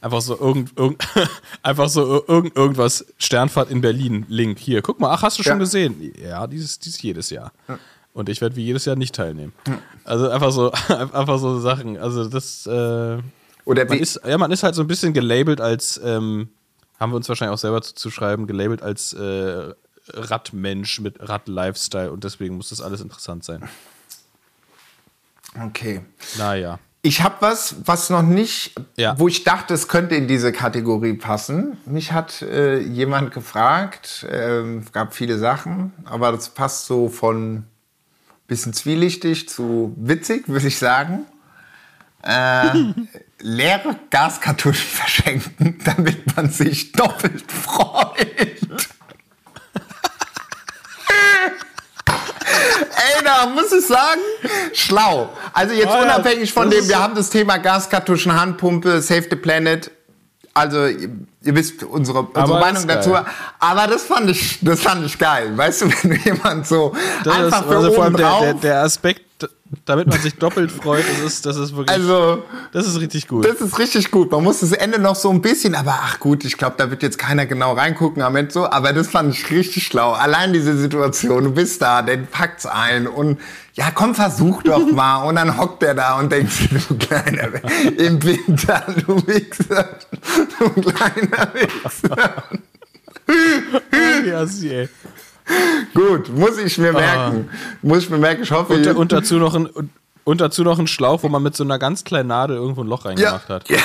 [0.00, 1.02] Einfach so irgend, irgend,
[1.62, 5.42] einfach so ir- irgend, irgendwas, Sternfahrt in Berlin, Link, hier, guck mal, ach, hast du
[5.42, 5.58] schon Ja.
[5.58, 6.12] gesehen?
[6.22, 7.52] Ja, dieses, dieses jedes Jahr.
[8.12, 9.52] Und ich werde wie jedes Jahr nicht teilnehmen.
[10.04, 11.96] Also einfach so, einfach so Sachen.
[11.98, 13.18] Also das, äh,
[13.64, 16.48] Oder man ist, ja, man ist halt so ein bisschen gelabelt als, ähm,
[17.00, 19.72] haben wir uns wahrscheinlich auch selber zuzuschreiben, gelabelt als äh,
[20.08, 23.68] Radmensch mit Rad-Lifestyle und deswegen muss das alles interessant sein.
[25.64, 26.00] okay.
[26.38, 26.78] Naja.
[27.06, 29.18] Ich habe was, was noch nicht, Ja.
[29.18, 31.76] wo ich dachte, es könnte in diese Kategorie passen.
[31.84, 37.64] Mich hat äh, jemand gefragt, ähm, gab viele Sachen, aber das passt so von
[38.46, 41.26] bisschen zwielichtig zu witzig, würde ich sagen.
[42.22, 42.94] Äh,
[43.40, 48.88] leere Gaskartuschen verschenken, damit man sich doppelt freut.
[53.04, 54.20] Ey, da muss ich sagen,
[54.72, 55.30] schlau.
[55.52, 59.90] Also jetzt ja, unabhängig von dem, wir haben das Thema Gaskartuschen, Handpumpe, Save the Planet.
[60.54, 61.10] Also ihr,
[61.42, 63.16] wisst unsere, unsere Meinung dazu.
[63.58, 65.56] Aber das fand ich, das fand ich geil.
[65.56, 66.94] Weißt du, wenn du jemand so
[67.24, 69.22] Das einfach ist, für also vor allem oben der, der, der Aspekt,
[69.86, 73.44] damit man sich doppelt freut, das ist, das ist wirklich, also das ist richtig gut.
[73.46, 74.30] Das ist richtig gut.
[74.30, 77.02] Man muss das Ende noch so ein bisschen, aber ach gut, ich glaube, da wird
[77.02, 80.12] jetzt keiner genau reingucken am Ende so, aber das fand ich richtig schlau.
[80.12, 83.40] Allein diese Situation, du bist da, der packt's ein und
[83.74, 85.24] ja, komm, versuch doch mal.
[85.24, 86.52] Und dann hockt der da und denkt
[86.88, 87.48] du kleiner,
[87.96, 89.98] im Winter, du Wichser,
[90.58, 92.44] du kleiner Wichser.
[94.26, 94.88] ja, sie, ey.
[95.94, 97.48] Gut, muss ich mir merken.
[97.82, 99.68] Muss ich mir merken, ich hoffe, und, und, dazu noch ein,
[100.24, 102.86] und, dazu noch ein Schlauch, wo man mit so einer ganz kleinen Nadel irgendwo ein
[102.86, 103.68] Loch reingemacht hat.
[103.68, 103.78] Ja,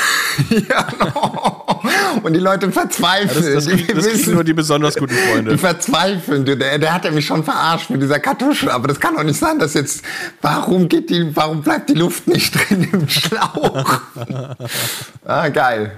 [0.70, 1.66] ja no.
[2.24, 3.54] Und die Leute verzweifeln.
[3.56, 5.58] Das, das, Die das kriegen wissen- nur die besonders guten Die Freunde.
[5.58, 9.16] verzweifeln, du, der, der hat ja mich schon verarscht mit dieser Kartusche, aber das kann
[9.16, 10.04] doch nicht sein, dass jetzt,
[10.42, 14.02] warum geht die, warum bleibt die Luft nicht drin im Schlauch?
[15.26, 15.98] ah, geil.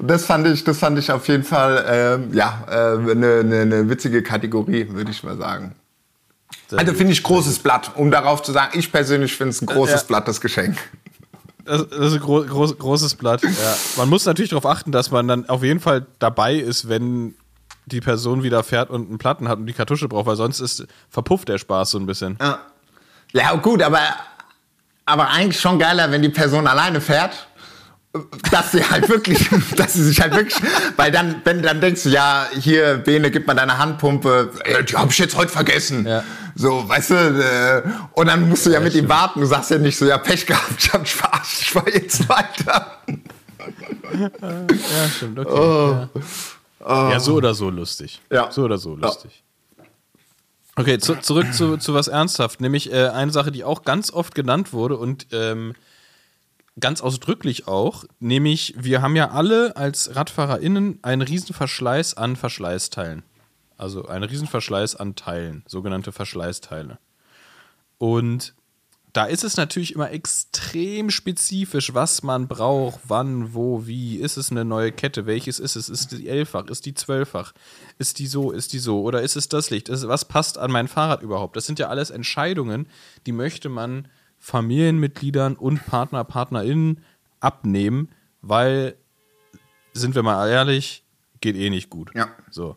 [0.00, 3.88] Das fand ich, das fand ich auf jeden Fall, ähm, ja, eine äh, ne, ne,
[3.88, 5.74] witzige Kategorie, würde ich mal sagen.
[6.76, 10.02] Also finde ich großes Blatt, um darauf zu sagen, ich persönlich finde es ein großes
[10.02, 10.06] Ja.
[10.06, 10.76] Blatt, das Geschenk.
[11.64, 13.42] Das, das ist ein gro groß, großes Blatt.
[13.42, 13.76] Ja.
[13.96, 17.34] Man muss natürlich darauf achten, dass man dann auf jeden Fall dabei ist, wenn
[17.86, 20.86] die Person wieder fährt und einen Platten hat und die Kartusche braucht, weil sonst ist
[21.08, 22.38] verpufft der Spaß so ein bisschen.
[22.40, 22.60] Ja,
[23.32, 24.00] ja gut, aber,
[25.06, 27.46] aber eigentlich schon geiler, wenn die Person alleine fährt.
[28.50, 30.60] Dass sie halt wirklich, dass sie sich halt wirklich,
[30.96, 34.96] weil dann, wenn dann denkst du, ja, hier, Bene, gib mal deine Handpumpe, äh, die
[34.96, 36.06] habe ich jetzt heute vergessen.
[36.08, 36.24] Ja.
[36.54, 37.82] So, weißt du, äh,
[38.12, 39.40] und dann musst du ja, mit ihm warten.
[39.40, 42.98] Du sagst ja nicht so, ja, Pech gehabt, ich hab verarscht, ich fahr jetzt weiter.
[44.18, 46.08] Ja, stimmt, okay.
[46.80, 47.10] Ja.
[47.10, 48.20] ja, so oder so lustig.
[48.30, 48.50] Ja.
[48.50, 49.42] So oder so lustig.
[50.76, 54.34] Okay, zu, zurück zu, zu was ernsthaft, nämlich äh, eine Sache, die auch ganz oft
[54.34, 55.74] genannt wurde und ähm,
[56.78, 63.22] ganz ausdrücklich auch, nämlich wir haben ja alle als RadfahrerInnen einen riesen Verschleiß an Verschleißteilen.
[63.80, 66.98] Also einen riesen Verschleiß an Teilen, sogenannte Verschleißteile.
[67.96, 68.54] Und
[69.14, 74.16] da ist es natürlich immer extrem spezifisch, was man braucht, wann, wo, wie.
[74.16, 75.24] Ist es eine neue Kette?
[75.24, 75.88] Welches ist es?
[75.88, 76.66] Ist die elffach?
[76.66, 77.54] Ist die zwölffach?
[77.96, 78.50] Ist die so?
[78.50, 79.00] Ist die so?
[79.00, 79.88] Oder ist es das Licht?
[79.88, 81.56] Ist, was passt an mein Fahrrad überhaupt?
[81.56, 82.86] Das sind ja alles Entscheidungen,
[83.24, 84.08] die möchte man
[84.40, 87.02] Familienmitgliedern und Partner, PartnerInnen
[87.40, 88.10] abnehmen,
[88.42, 88.96] weil,
[89.94, 91.02] sind wir mal ehrlich,
[91.40, 92.10] geht eh nicht gut.
[92.14, 92.28] Ja.
[92.50, 92.76] So.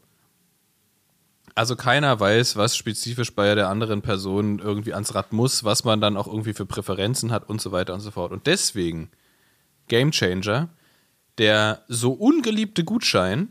[1.56, 6.02] Also keiner weiß, was spezifisch bei der anderen Person irgendwie ans Rad muss, was man
[6.02, 8.32] dann auch irgendwie für Präferenzen hat und so weiter und so fort.
[8.32, 9.12] Und deswegen
[9.88, 10.70] Game Changer,
[11.38, 13.50] der so ungeliebte Gutschein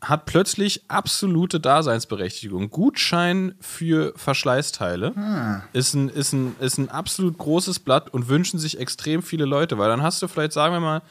[0.00, 2.70] hat plötzlich absolute Daseinsberechtigung.
[2.70, 8.78] Gutschein für Verschleißteile ist, ein, ist, ein, ist ein absolut großes Blatt und wünschen sich
[8.78, 11.02] extrem viele Leute, weil dann hast du vielleicht, sagen wir mal,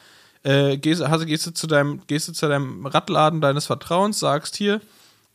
[0.44, 4.56] äh, gehst, hast, gehst, du zu deinem, gehst du zu deinem Radladen deines Vertrauens, sagst
[4.56, 4.80] hier,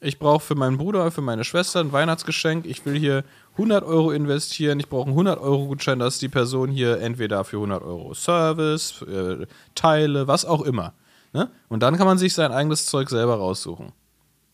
[0.01, 3.23] ich brauche für meinen Bruder, für meine Schwester ein Weihnachtsgeschenk, ich will hier
[3.53, 7.57] 100 Euro investieren, ich brauche einen 100 Euro Gutschein, dass die Person hier entweder für
[7.57, 9.45] 100 Euro Service, äh,
[9.75, 10.93] Teile, was auch immer.
[11.33, 11.49] Ne?
[11.69, 13.93] Und dann kann man sich sein eigenes Zeug selber raussuchen.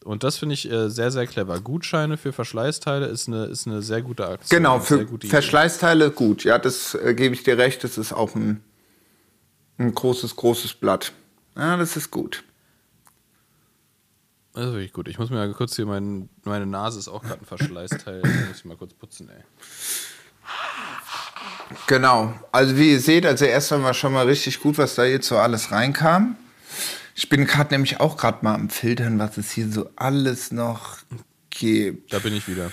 [0.04, 1.60] Und das finde ich äh, sehr, sehr clever.
[1.60, 4.58] Gutscheine für Verschleißteile ist eine, ist eine sehr gute Aktion.
[4.58, 5.06] Genau, für.
[5.22, 6.43] Verschleißteile gut.
[6.43, 7.84] Ja, das äh, gebe ich dir recht.
[7.84, 8.64] Das ist auch ein,
[9.78, 11.14] ein großes, großes Blatt.
[11.58, 12.43] Ja, das ist gut.
[14.58, 15.08] Das ist wirklich gut.
[15.08, 18.24] Ich muss mir mal kurz hier, mein, meine Nase ist auch gerade ein Verschleißteil.
[18.24, 19.43] Da muss ich mal kurz putzen, ey.
[21.86, 22.34] Genau.
[22.51, 25.38] Also wie ihr seht, also erst einmal schon mal richtig gut, was da jetzt so
[25.38, 26.38] alles reinkam.
[27.14, 30.97] Ich bin gerade nämlich auch gerade mal am Filtern, was es hier so alles noch
[31.51, 32.12] gibt.
[32.12, 32.72] Da bin ich wieder.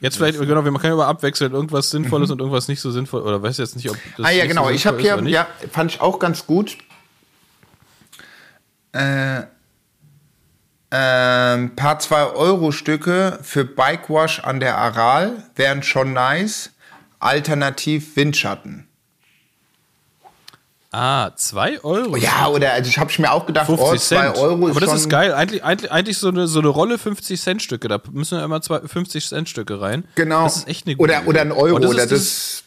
[0.00, 3.22] Jetzt vielleicht, genau, wir können über abwechseln, irgendwas Sinnvolles und irgendwas nicht so sinnvoll.
[3.22, 4.24] Oder weiß jetzt nicht, ob das Mhm.
[4.24, 4.64] Ah ja, genau.
[4.64, 6.78] so ich habe hier, ja, fand ich auch ganz gut.
[8.90, 9.42] Äh,
[10.92, 16.70] ähm, paar 2-Euro-Stücke für Bikewash an der Aral wären schon nice.
[17.18, 18.86] Alternativ Windschatten.
[20.90, 22.16] Ah, 2 Euro.
[22.16, 24.36] Ja, oder also ich habe mir auch gedacht, 50 oh, 2 Cent.
[24.36, 25.32] Euro ist Aber das ist geil.
[25.32, 27.88] Eigentlich, eigentlich, eigentlich so, eine, so eine Rolle 50 Cent Stücke.
[27.88, 30.04] Da müssen ja immer zwei, 50 Cent Stücke rein.
[30.16, 30.44] Genau.
[30.44, 31.52] Das ist echt eine gute oder, oder ein.
[31.52, 31.78] Euro.
[31.78, 32.64] Das oder ist, das,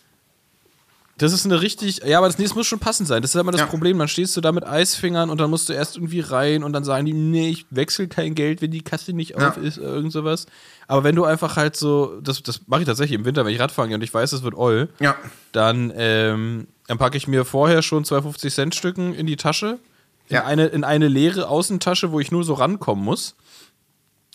[1.18, 2.02] das, ist eine richtig.
[2.06, 3.22] Ja, aber das, das muss schon passend sein.
[3.22, 3.68] Das ist immer das Ja.
[3.68, 3.98] Problem.
[4.00, 6.84] Dann stehst du da mit Eisfingern und dann musst du erst irgendwie rein und dann
[6.84, 9.50] sagen die, nee, ich wechsle kein Geld, wenn die Kasse nicht Ja.
[9.50, 10.46] auf ist oder irgend sowas.
[10.88, 13.60] Aber wenn du einfach halt so, das, das mache ich tatsächlich im Winter, wenn ich
[13.60, 15.16] Radfahren gehe und ich weiß, es wird oll, ja.
[15.52, 19.80] dann, ähm, dann packe ich mir vorher schon zwei 50-Cent-Stücken in die Tasche,
[20.28, 20.46] in, Ja.
[20.46, 23.36] eine, in eine leere Außentasche, wo ich nur so rankommen muss.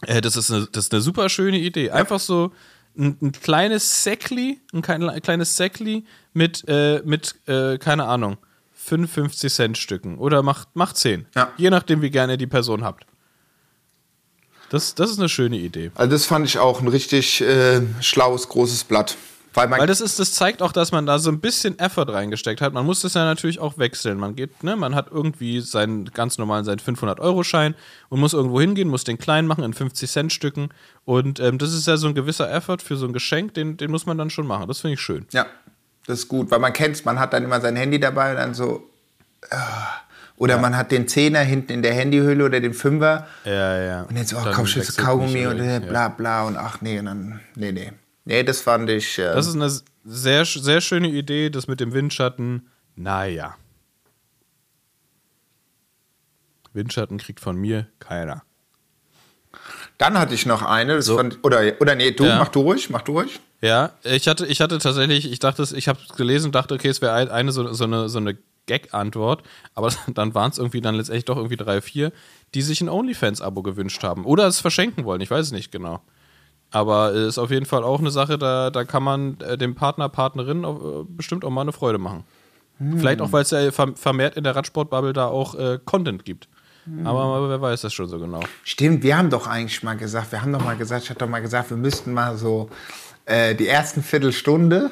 [0.06, 1.90] Äh, das, ist eine, das ist eine super schöne Idee.
[1.90, 2.52] Einfach so
[3.00, 8.36] ein, ein kleines Säckli, ein, klein- ein kleines Säckli mit, äh, mit äh, keine Ahnung,
[8.74, 11.26] 55 Cent Stücken oder macht, macht 10.
[11.34, 11.52] Ja.
[11.56, 13.06] Je nachdem, wie gerne ihr die Person habt.
[14.70, 15.90] Das, das ist eine schöne Idee.
[15.96, 19.16] Also das fand ich auch ein richtig äh, schlaues, großes Blatt.
[19.54, 22.60] Weil Weil das ist, das zeigt auch, dass man da so ein bisschen Effort reingesteckt
[22.60, 22.72] hat.
[22.72, 24.18] Man muss das ja natürlich auch wechseln.
[24.18, 27.74] Man geht, ne, man hat irgendwie seinen ganz normalen, seinen 500-Euro-Schein
[28.10, 30.68] und muss irgendwo hingehen, muss den klein machen in 50-Cent-Stücken.
[31.04, 33.90] Und ähm, das ist ja so ein gewisser Effort für so ein Geschenk, den, den
[33.90, 34.68] muss man dann schon machen.
[34.68, 35.26] Das finde ich schön.
[35.32, 35.46] Ja,
[36.06, 38.54] das ist gut, weil man kennt man hat dann immer sein Handy dabei und dann
[38.54, 38.82] so.
[39.50, 39.88] ah.
[40.36, 43.26] Oder man hat den Zehner hinten in der Handyhülle oder den Fünfer.
[43.44, 44.02] Ja, ja.
[44.04, 45.64] Und jetzt, oh, Dann jetzt wechselt Kaugummi und oder?
[45.64, 45.78] äh, Ja.
[45.80, 47.40] bla bla und ach nee, und dann.
[47.56, 47.92] Nee, nee.
[48.24, 49.18] Nee, das fand ich.
[49.18, 49.70] Äh, Das ist eine
[50.04, 52.68] sehr, sehr schöne Idee, das mit dem Windschatten.
[52.96, 53.56] Naja.
[56.72, 58.42] Windschatten kriegt von mir keiner.
[59.98, 60.96] dann hatte ich noch eine.
[60.96, 61.16] Das So.
[61.16, 62.38] fand, oder, oder nee, du, Ja.
[62.38, 63.40] mach du ruhig, mach du ruhig.
[63.60, 66.88] Ja, ich hatte, ich hatte tatsächlich, ich dachte, ich habe es gelesen und dachte, okay,
[66.88, 69.42] es wäre ein- eine so, so eine, so eine Gag-Antwort,
[69.74, 72.12] aber dann waren es irgendwie dann letztendlich doch irgendwie drei, vier,
[72.54, 76.00] die sich ein OnlyFans-Abo gewünscht haben oder es verschenken wollen, ich weiß es nicht genau.
[76.70, 79.74] Aber es ist auf jeden Fall auch eine Sache, da, da kann man äh, dem
[79.74, 82.24] Partner, Partnerin auch, äh, bestimmt auch mal eine Freude machen.
[82.96, 86.48] Vielleicht auch, weil es ja verm- vermehrt in der Radsportbubble da auch äh, Content gibt.
[87.04, 88.40] Aber wer weiß das schon so genau.
[88.64, 91.28] Stimmt, wir haben doch eigentlich mal gesagt, wir haben doch mal gesagt, ich hatte doch
[91.28, 92.70] mal gesagt, wir müssten mal so
[93.26, 94.90] äh, die ersten Viertelstunde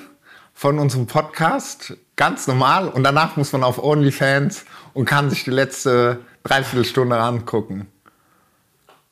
[0.53, 5.51] von unserem Podcast ganz normal und danach muss man auf OnlyFans und kann sich die
[5.51, 7.87] letzte Dreiviertelstunde angucken.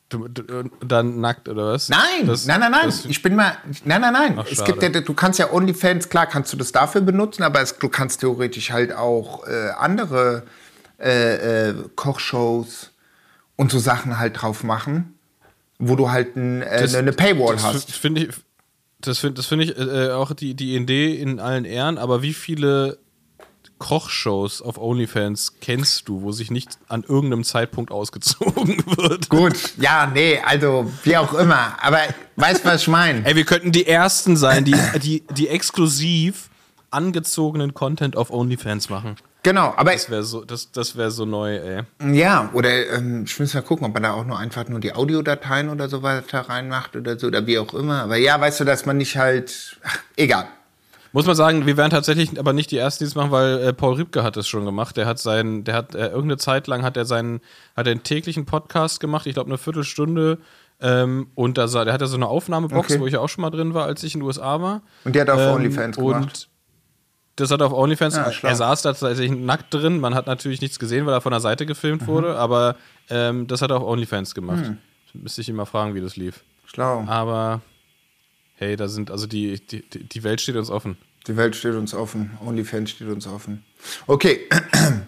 [0.09, 1.89] Du, du, dann nackt oder was?
[1.89, 2.93] Nein, Das- nein, nein, nein.
[3.09, 3.57] ich bin mal.
[3.85, 4.39] Nein, nein, nein.
[4.39, 7.61] Ach, es gibt ja, du kannst ja OnlyFans, klar kannst du das dafür benutzen, aber
[7.61, 10.45] es, du kannst theoretisch halt auch äh, andere
[11.01, 12.93] äh, äh, Kochshows
[13.57, 15.15] und so Sachen halt drauf machen,
[15.81, 17.93] wo du halt ein, äh, eine Paywall das hast.
[17.93, 18.29] finde ich,
[19.01, 22.33] das finde das find ich äh, auch die, die Idee in allen Ehren, aber wie
[22.33, 22.99] viele
[23.79, 29.29] Kochshows auf OnlyFans kennst du, wo sich nicht an irgendeinem Zeitpunkt ausgezogen wird?
[29.29, 31.77] Gut, ja, nee, also wie auch immer.
[31.83, 31.99] Aber
[32.37, 33.25] weißt du, was ich meine?
[33.27, 36.49] Ey, wir könnten die Ersten sein, die, die, die exklusiv
[36.91, 39.17] angezogenen Content auf OnlyFans machen.
[39.43, 41.83] Genau, aber Das wäre so, das, das wär so neu, ey.
[42.13, 44.93] ja, oder ähm, ich muss mal gucken, ob man da auch nur einfach nur die
[44.93, 48.03] Audiodateien oder so weiter reinmacht oder so, oder wie auch immer.
[48.03, 49.79] Aber ja, weißt du, dass man nicht halt.
[49.85, 50.49] Ach, egal.
[51.17, 53.73] Muss man sagen, wir wären tatsächlich aber nicht die Ersten, die es machen, weil äh,
[53.73, 54.99] Paul Riebke hat es schon gemacht.
[54.99, 57.41] Der hat seinen, der hat äh, irgendeine Zeit lang hat er seinen,
[57.75, 60.37] hat er einen täglichen Podcast gemacht, ich glaube eine Viertelstunde.
[60.79, 63.01] Ähm, und da, sah- der hatte so eine Aufnahmebox, Okay.
[63.01, 64.83] wo ich ja auch schon mal drin war, als ich in den USA war.
[65.05, 66.49] Und der hat auf Ähm, OnlyFans gemacht.
[67.37, 68.15] Das hat er auf OnlyFans.
[68.17, 68.51] Ja, schlau.
[68.51, 69.99] er saß da tatsächlich nackt drin.
[70.01, 72.07] Man hat natürlich nichts gesehen, weil er von der Seite gefilmt Mhm.
[72.09, 72.77] wurde, aber
[73.09, 74.73] ähm, das hat er auf OnlyFans gemacht.
[75.15, 76.45] Müsste ich ihn mal fragen, wie das lief.
[76.67, 77.05] Schlau.
[77.07, 77.63] Aber
[78.57, 80.97] hey, da sind, also die, die, die Welt steht uns offen.
[81.27, 82.37] Die Welt steht uns offen.
[82.45, 83.65] OnlyFans steht uns offen.
[84.07, 84.41] Okay.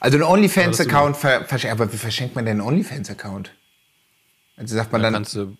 [0.00, 1.80] Also ein OnlyFans-Account ver verschenkt.
[1.80, 3.52] Aber wie verschenkt man denn einen OnlyFans-Account?
[4.56, 5.56] Also sagt man Da dann, kannst du,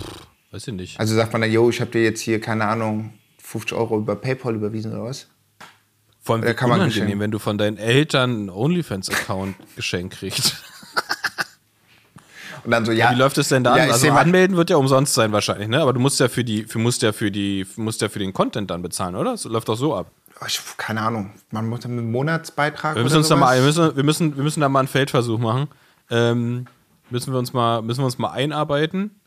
[0.00, 1.00] pff, weiß ich nicht.
[1.00, 4.14] also sagt man dann, yo, ich habe dir jetzt hier, keine Ahnung, 50 Euro über
[4.14, 5.26] PayPal überwiesen oder was?
[6.20, 10.62] Vor allem kann man unangenehm, wenn du von deinen Eltern einen OnlyFans-Account geschenkt kriegst.
[12.64, 13.10] Und dann so, ja.
[13.10, 15.80] Wie läuft es denn da Ja, Also anmelden wird ja umsonst sein wahrscheinlich, ne?
[15.80, 18.32] Aber du musst ja für die, für, musst ja für die, musst ja für den
[18.32, 19.32] Content dann bezahlen, oder?
[19.32, 20.10] Das läuft doch so ab.
[20.40, 21.32] Oh, Ich, keine Ahnung.
[21.50, 24.42] Man muss dann einen Monatsbeitrag Wir müssen uns da mal, wir müssen, wir müssen, wir
[24.42, 25.68] müssen da mal einen Feldversuch machen.
[26.10, 26.66] Ähm,
[27.10, 29.20] müssen wir uns mal, müssen wir uns mal einarbeiten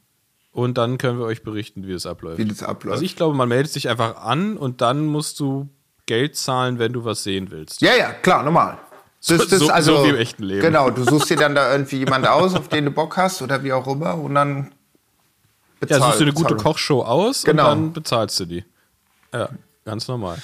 [0.52, 2.38] und dann können wir euch berichten, wie es abläuft.
[2.38, 2.94] Wie das abläuft.
[2.94, 5.70] Also ich glaube, man meldet sich einfach an und dann musst du
[6.06, 7.82] Geld zahlen, wenn du was sehen willst.
[7.82, 8.78] Ja, ja, klar, normal.
[9.26, 10.60] So- so- so wie im echten Leben.
[10.62, 13.64] Genau, du suchst dir dann da irgendwie jemand aus, auf den du Bock hast oder
[13.64, 14.72] wie auch immer und dann
[15.88, 17.64] Ja, suchst du eine gute Kochshow aus Genau.
[17.64, 18.66] und dann bezahlst du die.
[19.34, 19.48] Ja,
[19.86, 20.38] ganz normal.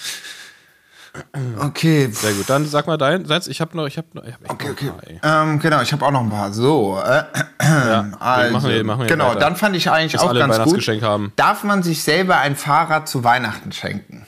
[1.59, 2.49] Okay, Sehr gut.
[2.49, 3.47] Dann sag mal dein Satz.
[3.47, 4.91] Ich habe noch, ich habe noch, ich hab okay, noch okay.
[5.15, 5.43] ein paar.
[5.43, 6.53] Ähm, genau, ich habe auch noch ein paar.
[6.53, 7.23] So, äh,
[7.61, 9.39] Ja, also, machen wir, machen wir genau, weiter.
[9.39, 10.87] dann fand ich eigentlich Bis auch alle ganz gut.
[11.01, 11.33] Haben.
[11.35, 14.25] Darf man sich selber ein Fahrrad zu Weihnachten schenken?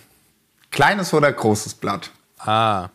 [0.72, 2.10] Kleines oder großes Blatt?
[2.40, 2.90] Ah.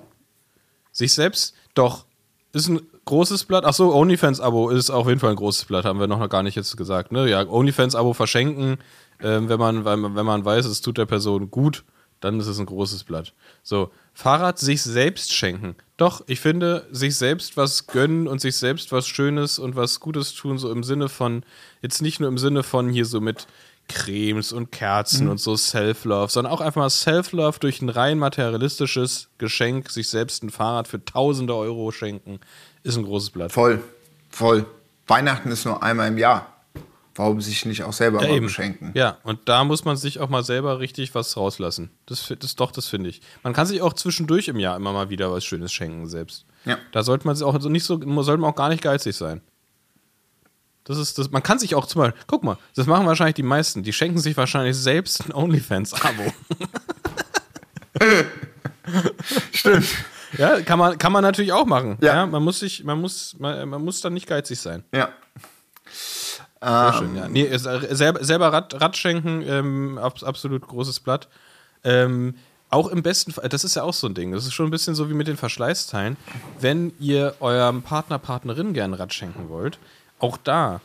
[0.96, 2.06] Sich selbst, doch.
[2.54, 3.64] Ist ein großes Blatt.
[3.66, 6.54] Ach so, OnlyFans-Abo ist auf jeden Fall ein großes Blatt, haben wir noch gar nicht
[6.54, 7.12] jetzt gesagt.
[7.12, 7.28] Ne?
[7.28, 8.78] Ja, OnlyFans-Abo verschenken,
[9.20, 11.84] ähm, wenn, man, wenn, man- wenn man weiß, es tut der Person gut,
[12.20, 13.34] dann ist es ein großes Blatt.
[13.62, 15.76] So, Fahrrad sich selbst schenken.
[15.98, 20.32] Doch, ich finde, sich selbst was gönnen und sich selbst was Schönes und was Gutes
[20.32, 21.42] tun, so im Sinne von,
[21.82, 23.46] jetzt nicht nur im Sinne von hier so mit
[23.88, 29.28] Cremes und Kerzen und so Self-Love, sondern auch einfach mal Self-Love durch ein rein materialistisches
[29.38, 32.40] Geschenk, sich selbst ein Fahrrad für tausende Euro schenken,
[32.82, 33.52] ist ein großes Blatt.
[33.52, 33.82] Voll,
[34.30, 34.66] voll.
[35.06, 36.52] Weihnachten ist nur einmal im Jahr.
[37.14, 38.46] Warum sich nicht auch selber Ja, mal eben.
[38.46, 38.90] beschenken?
[38.94, 41.90] Ja, und da muss man sich auch mal selber richtig was rauslassen.
[42.04, 43.22] Das, das doch, das finde ich.
[43.42, 46.44] Man kann sich auch zwischendurch im Jahr immer mal wieder was Schönes schenken selbst.
[46.66, 46.76] Ja.
[46.92, 49.40] Da sollte man sich auch so nicht so, sollte man auch gar nicht geizig sein.
[50.86, 51.30] Das ist das.
[51.30, 53.82] Man kann sich auch zum Beispiel, guck mal, das machen wahrscheinlich die meisten.
[53.82, 56.32] Die schenken sich wahrscheinlich selbst ein OnlyFans-Abo.
[59.52, 59.86] Stimmt.
[60.38, 61.98] ja, kann man, kann man natürlich auch machen.
[62.00, 62.14] Ja.
[62.14, 62.26] Ja.
[62.26, 64.84] man muss sich, man muss, man, man muss dann nicht geizig sein.
[64.92, 65.08] Ja.
[66.60, 67.28] Sehr schön, ja.
[67.28, 71.28] Nee, selber, selber Rad, Rad schenken, ähm, abs- absolut großes Blatt.
[71.84, 72.34] Ähm,
[72.70, 74.70] auch im besten Fall, das ist ja auch so ein Ding, das ist schon ein
[74.70, 76.16] bisschen so wie mit den Verschleißteilen.
[76.58, 79.78] Wenn ihr eurem Partner, Partnerin gerne Rad schenken wollt,
[80.18, 80.80] auch da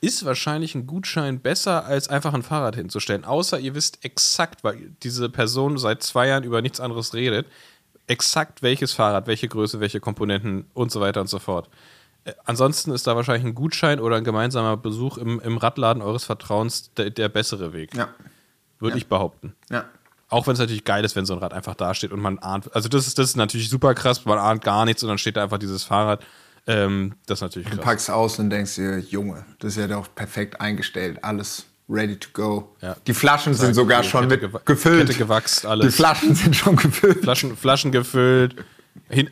[0.00, 3.24] ist wahrscheinlich ein Gutschein besser, als einfach ein Fahrrad hinzustellen.
[3.24, 7.46] Außer ihr wisst exakt, weil diese Person seit zwei Jahren über nichts anderes redet,
[8.06, 11.68] exakt welches Fahrrad, welche Größe, welche Komponenten und so weiter und so fort.
[12.24, 16.24] Äh, Ansonsten ist da wahrscheinlich ein Gutschein oder ein gemeinsamer Besuch im, im Radladen eures
[16.24, 17.94] Vertrauens der, der bessere Weg.
[17.94, 18.08] Ja.
[18.78, 19.54] Würde ich behaupten.
[19.70, 19.84] Ja.
[20.30, 22.74] Auch wenn es natürlich geil ist, wenn so ein Rad einfach dasteht und man ahnt.
[22.74, 25.36] Also, das ist, das ist natürlich super krass, man ahnt gar nichts und dann steht
[25.36, 26.24] da einfach dieses Fahrrad.
[26.70, 27.84] Ähm, das ist natürlich Du krass.
[27.84, 31.18] packst aus und denkst dir, Junge, das ist ja doch perfekt eingestellt.
[31.24, 32.76] Alles ready to go.
[32.80, 32.96] Ja.
[33.06, 35.06] Die Flaschen sind sogar schon Kette mit gefüllt.
[35.08, 35.96] Kette gewachst, Die alles.
[35.96, 37.22] Flaschen sind schon gefüllt.
[37.22, 38.54] Flaschen, Flaschen gefüllt,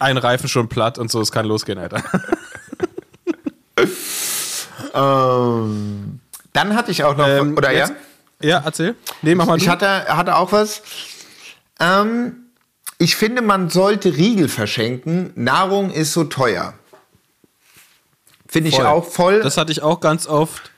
[0.00, 2.02] ein Reifen schon platt und so, es kann losgehen, Alter.
[4.94, 6.20] Ähm,
[6.52, 7.92] dann hatte ich auch noch, Ähm, oder jetzt-
[8.40, 8.48] ja?
[8.48, 8.94] Ja, erzähl.
[9.22, 9.70] Nee, mach mal Ich du.
[9.70, 10.82] hatte, hatte auch was.
[11.80, 12.36] Ähm,
[12.98, 15.30] ich finde, man sollte Riegel verschenken.
[15.34, 16.74] Nahrung ist so teuer.
[18.48, 19.40] Finde ich auch voll.
[19.42, 20.70] Das hatte ich auch ganz oft,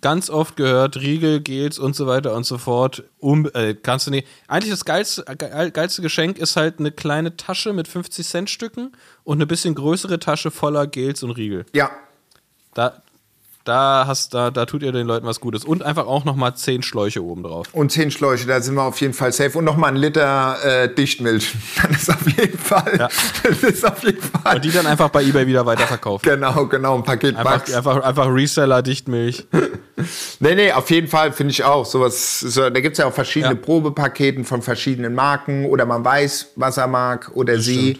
[0.00, 0.96] ganz oft gehört.
[0.98, 3.02] Riegel, Gels und so weiter und so fort.
[3.18, 4.26] Um, äh, kannst du nicht.
[4.46, 8.92] Eigentlich das geilste, ge- geilste Geschenk ist halt eine kleine Tasche mit 50 Cent Stücken
[9.24, 11.64] und eine bisschen größere Tasche voller Gels und Riegel.
[11.72, 11.90] ja,
[12.74, 13.02] Da,
[13.68, 15.64] da hast da, da tut ihr den Leuten was Gutes.
[15.64, 17.66] Und einfach auch nochmal zehn Schläuche oben drauf.
[17.72, 19.56] Und zehn Schläuche, da sind wir auf jeden Fall safe.
[19.58, 21.54] Und nochmal ein Liter äh, Dichtmilch.
[21.82, 22.96] Dann ist auf jeden Fall.
[22.98, 23.08] Ja.
[23.42, 24.56] Das ist auf jeden Fall.
[24.56, 26.28] Und die dann einfach bei Ebay wieder weiterverkaufen.
[26.28, 27.74] genau, genau, ein Paket Einfach, Bugs.
[27.74, 29.46] einfach, einfach Reseller, Dichtmilch.
[30.38, 31.84] Nee, nee, auf jeden Fall finde ich auch.
[31.84, 33.60] Sowas, so, da gibt es ja auch verschiedene Ja.
[33.60, 37.98] Probepaketen von verschiedenen Marken oder man weiß, was er mag oder sie.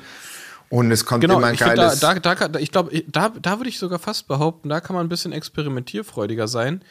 [0.70, 2.00] Und es kommt Genau, immer ein ich, find, da, geiles.
[2.00, 5.06] da, da, kann- ich glaube, da, da würde ich sogar fast behaupten, da kann man
[5.06, 6.82] ein bisschen experimentierfreudiger sein.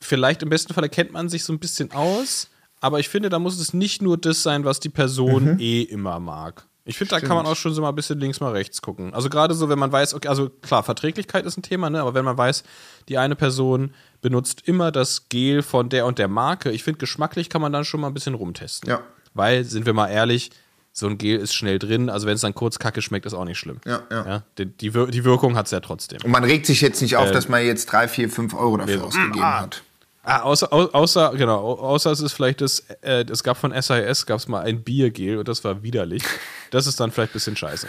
[0.00, 2.48] Vielleicht im besten Fall erkennt man sich so ein bisschen aus,
[2.80, 6.18] aber ich finde, da muss es nicht nur das sein, was die Person eh immer
[6.20, 6.66] mag.
[6.84, 9.14] Ich finde, da kann man auch schon so mal ein bisschen links mal rechts gucken.
[9.14, 12.00] Also gerade so, wenn man weiß, okay, also klar, Verträglichkeit ist ein Thema, ne?
[12.00, 12.64] Aber wenn man weiß,
[13.08, 17.48] die eine Person benutzt immer das Gel von der und der Marke, ich finde, geschmacklich
[17.50, 18.90] kann man dann schon mal ein bisschen rumtesten.
[18.90, 19.00] Ja.
[19.32, 20.50] Weil, sind wir mal ehrlich,
[20.92, 23.44] so ein Gel ist schnell drin, also wenn es dann kurz kacke schmeckt, ist auch
[23.46, 23.80] nicht schlimm.
[23.86, 24.42] Ja, ja.
[24.58, 26.18] die, die, Wir- die Wirkung hat es ja trotzdem.
[26.22, 28.76] Und man regt sich jetzt nicht auf, Äh, dass man jetzt drei, vier, fünf Euro
[28.76, 29.60] dafür wir- ausgegeben Ah.
[29.62, 29.82] hat.
[30.24, 33.72] Ah, außer, au- außer, genau, au- außer es ist vielleicht das, äh, es gab von
[33.72, 36.22] SIS, gab es mal ein Biergel und das war widerlich.
[36.70, 37.88] Das ist dann vielleicht ein bisschen scheiße.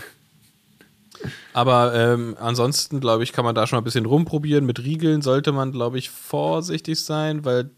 [1.54, 4.66] Aber ähm, ansonsten, glaube ich, kann man da schon mal ein bisschen rumprobieren.
[4.66, 7.70] Mit Riegeln sollte man, glaube ich, vorsichtig sein, weil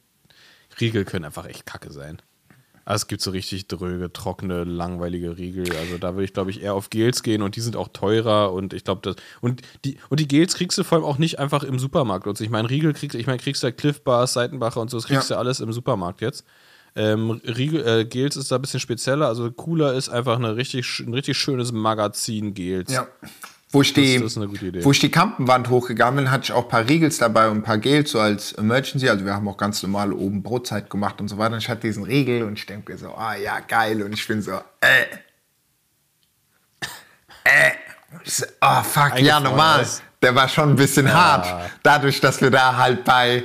[0.79, 2.21] Riegel können einfach echt kacke sein.
[2.85, 5.65] Also es gibt so richtig dröge, trockene, langweilige Riegel.
[5.75, 8.53] Also da würde ich, glaube ich, eher auf Gels gehen und die sind auch teurer
[8.53, 9.15] und ich glaube, das.
[9.41, 12.27] Und die, und die Gels kriegst du vor allem auch nicht einfach im Supermarkt.
[12.27, 15.07] Und ich meine, Riegel kriegst ich meine, kriegst du Cliff Bars, Seitenbacher und so, das
[15.07, 15.37] kriegst du Ja.
[15.37, 16.45] ja alles im Supermarkt jetzt.
[16.95, 20.99] Ähm, Riegel, äh, Gels ist da ein bisschen spezieller, also cooler ist einfach eine richtig,
[20.99, 22.93] ein richtig schönes Magazin Gels.
[22.93, 23.07] Ja.
[23.75, 24.85] Wo ich, die, das Idee.
[24.85, 27.63] wo ich die Kampenwand hochgegangen bin, hatte ich auch ein paar Riegels dabei und ein
[27.63, 29.09] paar Gels so als Emergency.
[29.09, 31.53] Also wir haben auch ganz normal oben Brotzeit gemacht und so weiter.
[31.53, 34.01] Und ich hatte diesen Riegel und ich denke mir so, ah ja, geil.
[34.01, 35.05] Und ich bin so, äh.
[37.43, 37.71] Äh.
[38.23, 39.85] So, oh fuck, ja normal.
[40.21, 41.69] Der war schon ein bisschen hart.
[41.83, 43.43] Dadurch, dass wir da halt bei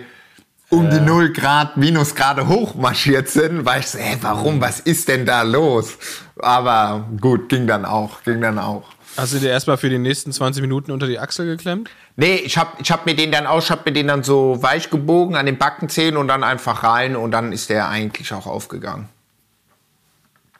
[0.68, 5.26] um die 0 Grad, Minusgrade hochmarschiert sind, war ich so, ey, warum, was ist denn
[5.26, 5.98] da los?
[6.38, 8.84] Aber gut, ging dann auch, ging dann auch.
[9.16, 11.90] Hast du dir erstmal für die nächsten 20 Minuten unter die Achsel geklemmt?
[12.16, 14.62] Nee, ich hab, ich hab mir den dann auch, ich hab mir den dann so
[14.62, 18.46] weich gebogen an den Backenzähnen und dann einfach rein und dann ist der eigentlich auch
[18.46, 19.08] aufgegangen.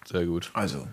[0.05, 0.51] Sehr gut.
[0.53, 0.87] Also.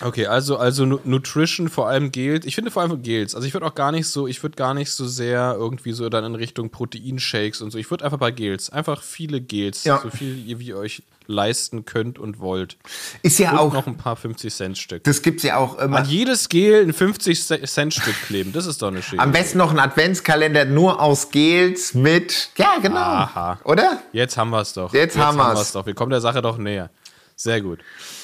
[0.00, 2.46] Okay, also, also Nu- Nutrition, vor allem Gels.
[2.46, 3.34] Ich finde vor allem Gels.
[3.34, 6.08] Also ich würde auch gar nicht so, ich würde gar nicht so sehr irgendwie so
[6.08, 7.78] dann in Richtung Proteinshakes und so.
[7.78, 8.70] Ich würde einfach bei Gels.
[8.70, 9.84] Einfach viele Gels.
[9.84, 10.00] Ja.
[10.02, 12.76] So viel, ihr- wie ihr euch leisten könnt und wollt.
[13.22, 15.04] Ist ja Und auch, noch ein paar 50-Cent-Stück.
[15.04, 15.98] das gibt's ja auch immer.
[15.98, 18.52] An jedes Gel ein 50-Cent-Stück kleben.
[18.52, 19.22] Das ist doch eine Schäde.
[19.22, 23.60] Am besten noch ein Adventskalender nur aus Gels mit, ja genau, Aha.
[23.64, 24.02] oder?
[24.12, 24.92] Jetzt haben wir es doch.
[24.92, 25.56] Jetzt haben wir's.
[25.58, 25.86] wir's doch.
[25.86, 26.90] Wir kommen der Sache doch näher.
[27.36, 27.78] Sehr gut.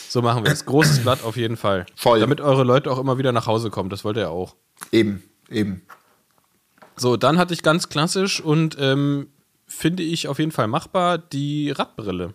[0.09, 0.64] So machen wir es.
[0.66, 1.86] Großes Blatt auf jeden Fall.
[1.94, 2.20] Voll.
[2.20, 3.90] Damit eure Leute auch immer wieder nach Hause kommen.
[3.90, 4.57] Das wollt ihr ja auch.
[4.92, 5.82] Eben, eben.
[6.96, 9.28] So, dann hatte ich ganz klassisch und ähm,
[9.66, 12.34] finde ich auf jeden Fall machbar die Radbrille.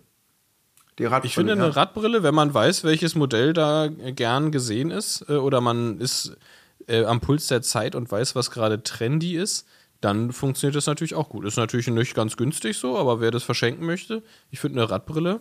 [1.00, 1.64] Die Radbrille, Ich finde ja.
[1.64, 6.00] eine Radbrille, wenn man weiß, welches Modell da äh, gern gesehen ist äh, oder man
[6.00, 6.36] ist
[6.88, 9.66] äh, am Puls der Zeit und weiß, was gerade trendy ist,
[10.02, 11.46] dann funktioniert das natürlich auch gut.
[11.46, 15.40] Ist natürlich nicht ganz günstig so, aber wer das verschenken möchte, ich finde eine Radbrille,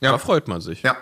[0.00, 0.12] Ja.
[0.12, 0.82] da freut man sich.
[0.82, 0.96] Ja.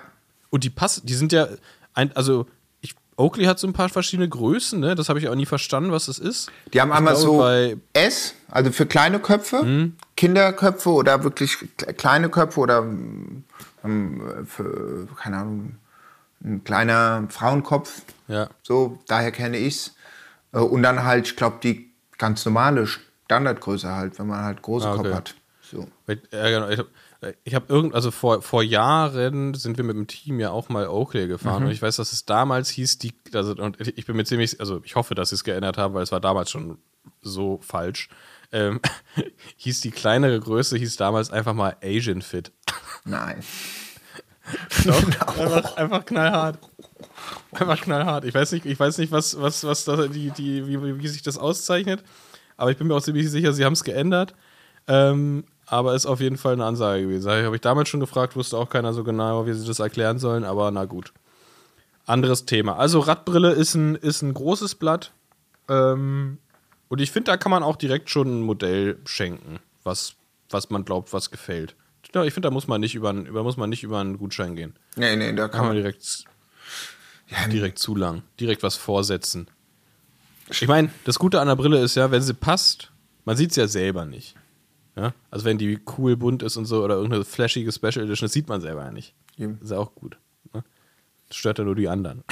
[0.52, 1.48] Und die passen, die sind ja,
[1.94, 2.46] ein, also
[2.82, 4.94] ich, Oakley hat so ein paar verschiedene Größen, ne?
[4.94, 6.50] Das habe ich auch nie verstanden, was das ist.
[6.74, 9.96] Die haben Ich einmal glaube, so S, also für kleine Köpfe, Mhm.
[10.16, 13.44] Kinderköpfe oder wirklich kle- kleine Köpfe oder ähm,
[14.46, 15.76] für, keine Ahnung,
[16.44, 18.02] ein kleiner Frauenkopf.
[18.28, 18.48] Ja.
[18.62, 19.94] So, daher kenne ich's.
[20.52, 24.86] Äh, Und dann halt, ich glaube, die ganz normale Standardgröße halt, wenn man halt große
[24.86, 25.02] Ah, okay.
[25.04, 25.34] Kopf hat.
[25.62, 25.88] So.
[26.06, 26.84] Weil, äh, genau,
[27.22, 30.50] ich habe ich hab irgend, also vor, vor Jahren sind wir mit dem Team ja
[30.50, 34.06] auch mal Oakley gefahren und ich weiß, dass es damals hieß, die, also, und ich
[34.06, 36.50] bin mir ziemlich, also ich hoffe, dass sie es geändert haben, weil es war damals
[36.50, 36.78] schon
[37.20, 38.08] so falsch.
[38.50, 38.80] Ähm,
[39.56, 42.52] hieß die kleinere Größe, hieß damals einfach mal Asian Fit.
[43.04, 43.42] Nein.
[45.38, 46.58] einfach, einfach knallhart.
[47.52, 48.24] Einfach knallhart.
[48.24, 51.22] Ich weiß nicht, ich weiß nicht, was, was, was da die, die, wie, wie sich
[51.22, 52.02] das auszeichnet.
[52.56, 54.34] Aber ich bin mir auch ziemlich sicher, sie haben es geändert.
[54.88, 57.30] Ähm, aber ist auf jeden Fall eine Ansage gewesen.
[57.30, 60.44] Habe ich damals schon gefragt, wusste auch keiner so genau, wie sie das erklären sollen,
[60.44, 61.12] aber na gut.
[62.04, 62.76] Anderes Thema.
[62.76, 65.12] Also Radbrille ist ein, ist ein großes Blatt.
[65.68, 66.38] Ähm,
[66.88, 70.14] und ich finde, da kann man auch direkt schon ein Modell schenken, was,
[70.50, 71.74] was man glaubt, was gefällt.
[72.14, 74.18] Ja, ich finde, da muss man nicht über, einen- über, muss man nicht über einen
[74.18, 74.74] Gutschein gehen.
[74.96, 76.24] Nee, nee, da Kann kann man direkt,
[77.50, 78.22] direkt zu lang.
[78.38, 79.46] Direkt was vorsetzen.
[80.50, 82.90] Ich meine, das Gute an der Brille ist ja, wenn sie passt,
[83.24, 84.34] man sieht es ja selber nicht.
[84.96, 85.14] Ja?
[85.30, 88.48] Also wenn die cool bunt ist und so oder irgendeine flashige Special Edition, das sieht
[88.48, 89.14] man selber ja nicht.
[89.38, 89.58] Eben.
[89.62, 90.18] ist ja auch gut.
[90.52, 90.62] Ne?
[91.28, 92.22] Das stört ja nur die anderen.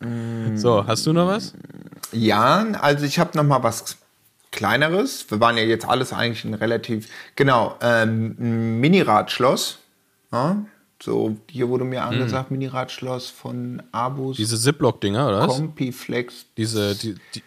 [0.54, 1.54] so, hast du noch was?
[2.12, 3.98] Ja, also ich habe noch mal was
[4.50, 5.30] Kleineres.
[5.30, 9.78] Wir waren ja jetzt alles eigentlich ein relativ, genau, ähm, ein Mini-Radschloss.
[10.32, 10.64] Ja,
[11.00, 15.56] so, hier wurde mir angesagt, Mini-Radschloss von Abus Diese Ziploc-Dinger, oder was?
[15.56, 16.46] Compiflex.
[16.56, 17.42] Diese, die, die,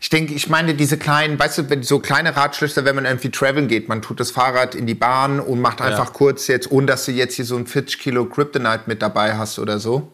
[0.00, 3.30] Ich denke, ich meine diese kleinen, weißt du, wenn so kleine Radschlösser, wenn man irgendwie
[3.30, 6.86] traveln geht, man tut das Fahrrad in die Bahn und macht einfach kurz jetzt, ohne
[6.86, 10.10] dass du jetzt hier so ein 40 Kilo Kryptonite mit dabei hast oder so.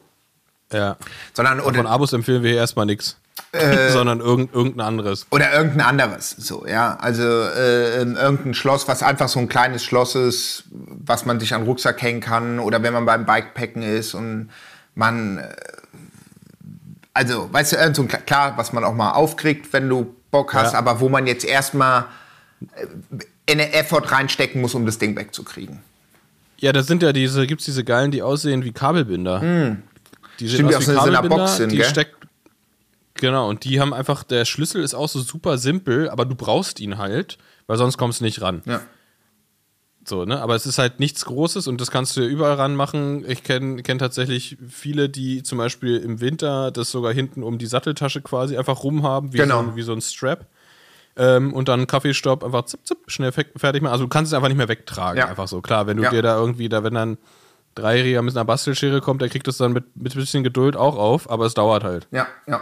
[0.73, 0.97] ja.
[1.35, 3.17] Sondern Von oder, Abos empfehlen wir hier erstmal nichts.
[3.53, 3.91] Äh.
[3.93, 5.27] Sondern irgend, irgendein anderes.
[5.31, 6.31] oder irgendein anderes.
[6.31, 6.97] So, ja.
[6.97, 11.55] Also äh, ähm, irgendein Schloss, was einfach so ein kleines Schloss ist, was man sich
[11.55, 12.59] an den Rucksack hängen kann.
[12.59, 14.51] Oder wenn man beim Bikepacken ist und
[14.97, 15.55] man äh,
[17.17, 20.79] also, weißt du, so klar, was man auch mal aufkriegt, wenn du Bock hast, Ja.
[20.79, 22.05] aber wo man jetzt erstmal
[22.77, 25.81] äh, eine Effort reinstecken muss, um das Ding wegzukriegen.
[26.59, 29.41] Ja, das sind ja diese, gibt's diese Geilen, die aussehen wie Kabelbinder.
[29.41, 29.83] Die sehen
[30.39, 30.49] Hm.
[30.49, 31.87] Stimmt, die aus auch wie so in einer Kabelbinder, Box sind, die gell?
[31.87, 32.17] steckt.
[33.15, 36.81] Genau, und die haben einfach, der Schlüssel ist auch so super simpel, aber du brauchst
[36.81, 38.63] ihn halt, weil sonst kommst du nicht ran.
[38.67, 38.81] Ja.
[40.09, 40.41] So, ne?
[40.41, 43.29] Aber es ist halt nichts Großes und das kannst du überall ranmachen.
[43.29, 47.67] Ich kenne kenn tatsächlich viele, die zum Beispiel im Winter das sogar hinten um die
[47.67, 49.63] Satteltasche quasi einfach rumhaben, wie, Genau.
[49.65, 50.47] so, ein, wie so ein Strap.
[51.17, 53.93] Ähm, und dann Kaffeestopp, einfach zip, zip, schnell fe- fertig machen.
[53.93, 55.27] Also du kannst es einfach nicht mehr wegtragen, Ja.
[55.29, 55.61] einfach so.
[55.61, 56.11] Klar, wenn du Ja.
[56.11, 57.19] dir da irgendwie, da wenn dann
[57.75, 60.97] Dreijähriger mit einer Bastelschere kommt, der kriegt das dann mit, mit ein bisschen Geduld auch
[60.97, 62.07] auf, aber es dauert halt.
[62.13, 62.61] Ja, ja.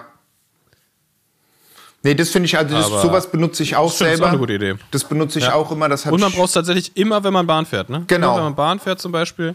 [2.05, 4.27] Nee, das finde ich, also das, sowas benutze ich auch Stimmt, ist selber.
[4.27, 4.75] auch eine gute Idee.
[4.91, 5.55] Das benutze ich Ja.
[5.55, 5.89] auch immer.
[5.89, 8.05] Das Und man braucht es tatsächlich immer, wenn man Bahn fährt, ne?
[8.07, 8.29] Genau.
[8.29, 9.55] Immer, wenn man Bahn fährt zum Beispiel,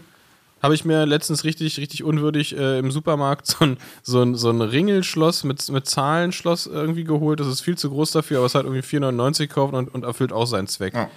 [0.62, 4.50] habe ich mir letztens richtig, richtig unwürdig äh, im Supermarkt so ein, so ein, so
[4.50, 7.38] ein Ringelschloss mit, mit Zahlenschloss irgendwie geholt.
[7.40, 10.32] Das ist viel zu groß dafür, aber es hat irgendwie 4,99 gekauft und, und erfüllt
[10.32, 10.92] auch seinen Zweck.
[10.94, 11.08] Ja.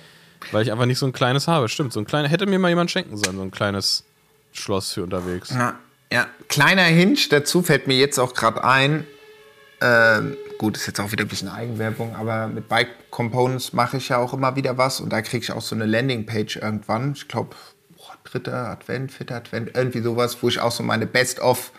[0.52, 1.68] Weil ich einfach nicht so ein kleines habe.
[1.68, 4.04] Stimmt, so ein kleines, hätte mir mal jemand schenken sollen, so ein kleines
[4.52, 5.50] Schloss für unterwegs.
[5.50, 5.74] Ja,
[6.12, 6.28] ja.
[6.48, 9.08] Kleiner Hinge, dazu fällt mir jetzt auch gerade ein,
[9.82, 14.08] ähm, gut, ist jetzt auch wieder ein bisschen Eigenwerbung, aber mit Bike Components mache ich
[14.08, 17.12] ja auch immer wieder was und da kriege ich auch so eine Landingpage irgendwann.
[17.18, 17.54] Ich glaube,
[18.24, 21.74] dritter Advent, vierter Advent, irgendwie sowas, wo ich auch so meine Best-of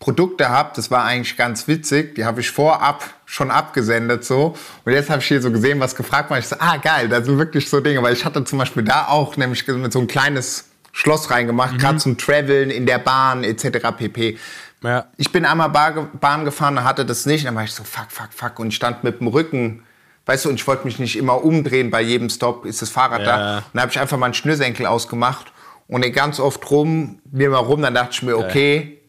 [0.00, 0.72] Produkte habe.
[0.76, 2.14] Das war eigentlich ganz witzig.
[2.16, 4.54] Die habe ich vorab schon abgesendet so.
[4.84, 6.38] Und jetzt habe ich hier so gesehen, was gefragt war.
[6.38, 8.02] Ich so, ah geil, das sind wirklich so Dinge.
[8.02, 11.96] Weil ich hatte zum Beispiel da auch nämlich mit so ein kleines Schloss reingemacht, gerade
[11.96, 13.96] zum Traveln in der Bahn etc.
[13.96, 14.38] pp.
[14.82, 15.06] Ja.
[15.16, 17.46] Ich bin einmal Bahn gefahren, hatte das nicht.
[17.46, 18.58] Dann war ich so, fuck, fuck, fuck.
[18.58, 19.82] Und ich stand mit dem Rücken,
[20.26, 23.22] weißt du, und ich wollte mich nicht immer umdrehen bei jedem Stop, ist das Fahrrad
[23.22, 23.38] da.
[23.38, 23.56] Ja.
[23.58, 25.52] Und dann habe ich einfach meinen Schnürsenkel ausgemacht
[25.88, 27.82] und den ganz oft rum, mir mal rum.
[27.82, 29.00] Dann dachte ich mir, okay,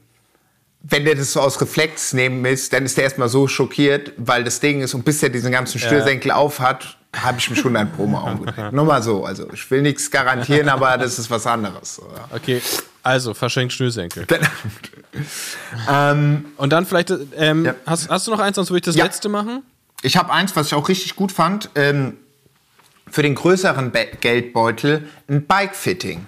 [0.82, 4.44] wenn der das so aus Reflex nehmen ist, dann ist der erstmal so schockiert, weil
[4.44, 7.76] das Ding ist und bis der diesen ganzen Schnürsenkel auf hat, habe ich mich schon
[7.76, 8.72] ein Promo umgedreht.
[8.72, 9.26] Nur mal so.
[9.26, 12.02] Also ich will nichts garantieren, aber das ist was anderes.
[12.16, 12.36] Ja.
[12.36, 12.62] Okay,
[13.08, 14.28] also verschenkt Schnürsenkel.
[15.90, 17.76] ähm, Und dann vielleicht, ähm, Ja.
[17.86, 19.06] hast, hast du noch eins, sonst würde ich das Ja.
[19.06, 19.64] letzte machen?
[20.04, 21.70] Ich habe eins, was ich auch richtig gut fand.
[21.76, 22.18] Ähm,
[23.10, 26.26] für den größeren Be Geldbeutel ein Bike-Fitting.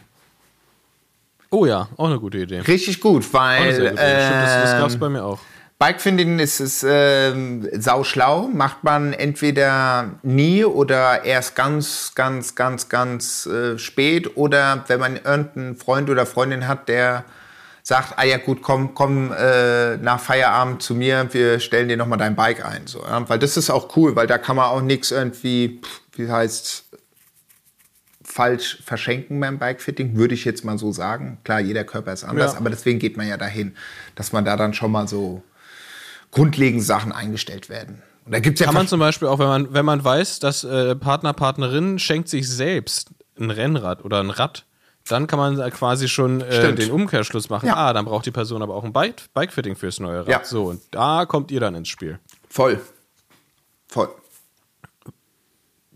[1.52, 2.60] Oh ja, auch eine gute Idee.
[2.60, 4.26] Richtig gut, weil gute Idee.
[4.26, 5.40] Stimmt, das, das ähm, gab es bei mir auch.
[5.80, 8.50] Bike-Fitting ist, ist ähm, sauschlau.
[8.54, 14.36] Macht man entweder nie oder erst ganz, ganz, ganz, ganz äh, spät.
[14.36, 17.24] Oder wenn man irgendeinen Freund oder Freundin hat, der
[17.82, 22.20] sagt, ah ja gut, komm, komm äh, nach Feierabend zu mir, wir stellen dir nochmal
[22.20, 22.86] dein Bike ein.
[22.86, 23.28] So, ja?
[23.30, 26.84] Weil das ist auch cool, weil da kann man auch nichts irgendwie, pff, wie heißt
[28.22, 31.40] falsch verschenken beim Bikefitting, würde ich jetzt mal so sagen.
[31.46, 32.60] Klar, jeder Körper ist anders, Ja.
[32.60, 33.76] aber deswegen geht man ja dahin,
[34.16, 35.42] dass man da dann schon mal so
[36.32, 38.02] grundlegende Sachen eingestellt werden.
[38.26, 40.64] Und da gibt's ja Kann man zum Beispiel auch, wenn man, wenn man weiß, dass
[40.64, 43.10] äh, Partner, Partnerin schenkt sich selbst
[43.40, 44.66] ein Rennrad oder ein Rad,
[45.08, 47.66] dann kann man quasi schon äh, den Umkehrschluss machen.
[47.68, 47.76] Ja.
[47.76, 50.28] Ah, dann braucht die Person aber auch ein Bike Bikefitting fürs neue Rad.
[50.28, 50.42] Ja.
[50.44, 52.20] So, und da kommt ihr dann ins Spiel.
[52.50, 52.80] voll.
[53.88, 54.10] Voll.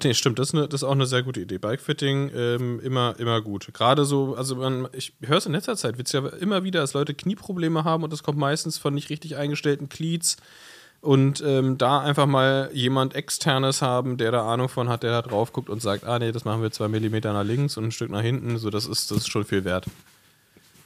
[0.04, 1.58] Nee, stimmt, das ist, eine, das ist auch eine sehr gute Idee.
[1.58, 3.70] Bikefitting ähm, immer, immer gut.
[3.74, 6.82] Gerade so, also man, ich höre es in letzter Zeit, wird es ja immer wieder,
[6.82, 10.38] dass Leute Knieprobleme haben und das kommt meistens von nicht richtig eingestellten Cleats.
[11.00, 15.22] Und ähm, da einfach mal jemand Externes haben, der da Ahnung von hat, der da
[15.22, 17.92] drauf guckt und sagt, ah nee, das machen wir zwei Millimeter nach links und ein
[17.92, 19.86] Stück nach hinten, so das ist, das ist schon viel wert.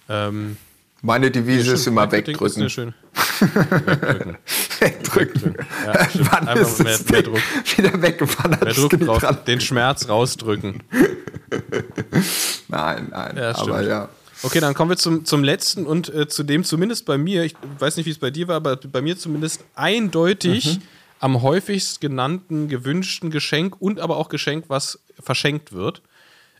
[0.09, 0.57] Ähm,
[1.01, 2.61] Meine Devise ist immer Ist wegdrücken.
[2.61, 2.93] eine schön.
[3.39, 4.37] Wegdrücken.
[4.79, 5.55] Wegdrücken.
[5.85, 6.07] Ja.
[6.31, 7.39] Wann Einfach ist mehr- das mehr Druck.
[7.77, 9.37] wieder Der das Druck dran?
[9.45, 10.83] den Schmerz rausdrücken.
[12.67, 13.37] Nein, nein.
[13.37, 14.09] Ja, aber ja.
[14.43, 17.55] Okay, dann kommen wir zum, zum letzten und äh, zu dem zumindest bei mir, ich
[17.79, 20.79] weiß nicht, wie es bei dir war, aber bei mir zumindest eindeutig
[21.19, 26.01] am häufigst genannten, gewünschten Geschenk und aber auch Geschenk, was verschenkt wird,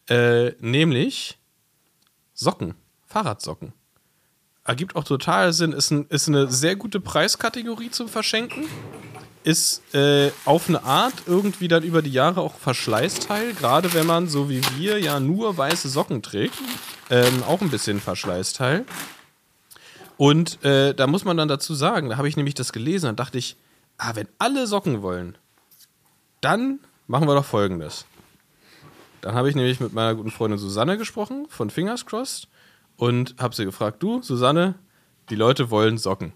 [0.10, 1.38] äh, nämlich
[2.34, 2.74] Socken,
[3.06, 3.74] Fahrradsocken.
[4.68, 5.72] Ergibt auch total Sinn.
[5.72, 8.66] Ist, ein, ist eine sehr gute Preiskategorie zum Verschenken.
[9.44, 13.54] Ist äh, auf eine Art irgendwie dann über die Jahre auch Verschleißteil.
[13.54, 16.56] Gerade wenn man, so wie wir, ja nur weiße Socken trägt.
[17.10, 18.86] Ähm, auch ein bisschen Verschleißteil.
[20.18, 23.20] Und äh, da muss man dann dazu sagen, da habe ich nämlich das gelesen und
[23.20, 23.56] dachte ich,
[23.98, 25.38] ah, wenn alle Socken wollen,
[26.42, 28.06] dann machen wir doch folgendes.
[29.22, 32.48] Dann habe ich nämlich mit meiner guten Freundin Susanne gesprochen von Fingers Crossed
[32.98, 34.76] und habe sie gefragt, du, Susanne,
[35.30, 36.34] die Leute wollen Socken.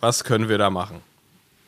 [0.00, 1.00] Was können wir da machen?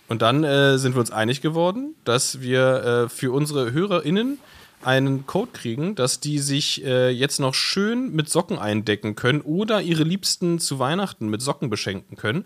[0.08, 4.38] Und dann äh, sind wir uns einig geworden, dass wir äh, für unsere HörerInnen
[4.82, 9.80] einen Code kriegen, dass die sich äh, jetzt noch schön mit Socken eindecken können oder
[9.80, 12.44] ihre Liebsten zu Weihnachten mit Socken beschenken können.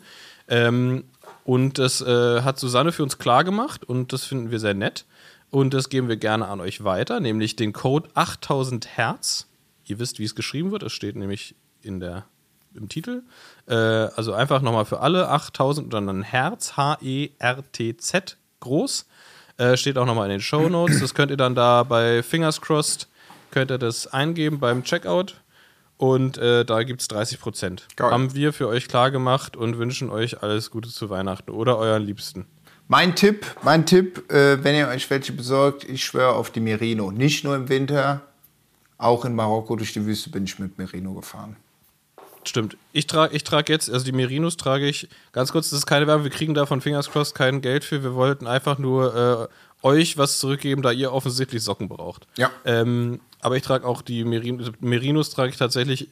[0.48, 1.04] Ähm,
[1.44, 5.04] und das äh, hat Susanne für uns klar gemacht und das finden wir sehr nett.
[5.50, 9.46] Und das geben wir gerne an euch weiter, nämlich den Code 8000 Hertz.
[9.86, 10.82] Ihr wisst, wie es geschrieben wird.
[10.82, 12.24] Es steht nämlich in der,
[12.74, 13.22] im Titel.
[13.66, 19.06] Äh, also einfach nochmal für alle 8000 und dann Herz, H-E-R-T-Z groß.
[19.58, 21.00] Äh, steht auch nochmal in den Show Notes.
[21.00, 23.08] Das könnt ihr dann da bei Fingers Crossed,
[23.50, 25.40] könnt ihr das eingeben beim Checkout.
[25.98, 27.88] Und äh, da gibt es 30 Prozent.
[27.98, 32.02] Haben wir für euch klar gemacht und wünschen euch alles Gute zu Weihnachten oder euren
[32.02, 32.46] Liebsten.
[32.88, 37.10] Mein Tipp, mein Tipp, äh, wenn ihr euch welche besorgt, ich schwöre auf die Merino.
[37.10, 38.22] Nicht nur im Winter,
[38.98, 41.56] auch in Marokko durch die Wüste bin ich mit Merino gefahren.
[42.44, 42.76] Stimmt.
[42.92, 46.06] Ich trage ich trag jetzt, also die Merinos trage ich, ganz kurz, das ist keine
[46.06, 48.02] Werbung, wir kriegen da von Fingers Crossed kein Geld für.
[48.02, 49.50] Wir wollten einfach nur
[49.82, 52.26] äh, euch was zurückgeben, da ihr offensichtlich Socken braucht.
[52.36, 52.50] Ja.
[52.64, 56.08] Ähm, aber ich trage auch die Merinos, Merinos trage ich tatsächlich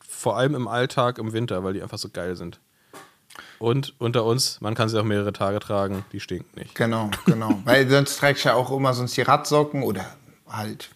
[0.00, 2.58] vor allem im Alltag im Winter, weil die einfach so geil sind.
[3.58, 6.74] Und unter uns, man kann sie auch mehrere Tage tragen, die stinken nicht.
[6.74, 7.60] Genau, genau.
[7.64, 10.06] weil sonst trägst du ja auch immer sonst die Radsocken oder
[10.48, 10.90] halt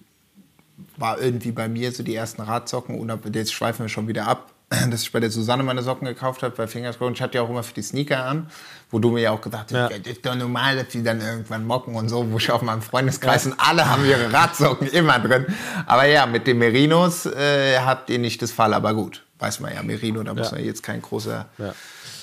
[1.00, 4.52] war irgendwie bei mir so die ersten Radsocken und jetzt schweifen wir schon wieder ab
[4.90, 7.16] dass ich bei der Susanne meine Socken gekauft habe, bei Fingers Crossed.
[7.16, 8.46] Ich hatte ja auch immer für die Sneaker an,
[8.90, 9.98] wo du mir ja auch gesagt hast, ja.
[9.98, 12.82] das ist doch normal, dass die dann irgendwann mocken und so, wo ich auf meinem
[12.82, 13.50] Freundeskreis ja.
[13.50, 15.46] und alle haben ihre Radsocken immer drin.
[15.86, 19.74] Aber ja, mit den Merinos äh, habt ihr nicht das Fall, aber gut, weiß man
[19.74, 21.74] ja, Merino, da muss man jetzt kein großer ja.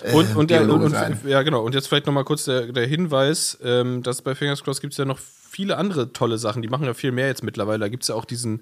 [0.03, 0.95] Äh, und, und, der, und, und,
[1.25, 1.63] ja, genau.
[1.63, 4.97] Und jetzt vielleicht nochmal kurz der, der Hinweis, ähm, dass bei Fingers Crossed gibt es
[4.97, 6.61] ja noch viele andere tolle Sachen.
[6.61, 7.79] Die machen ja viel mehr jetzt mittlerweile.
[7.79, 8.61] Da gibt es ja auch diesen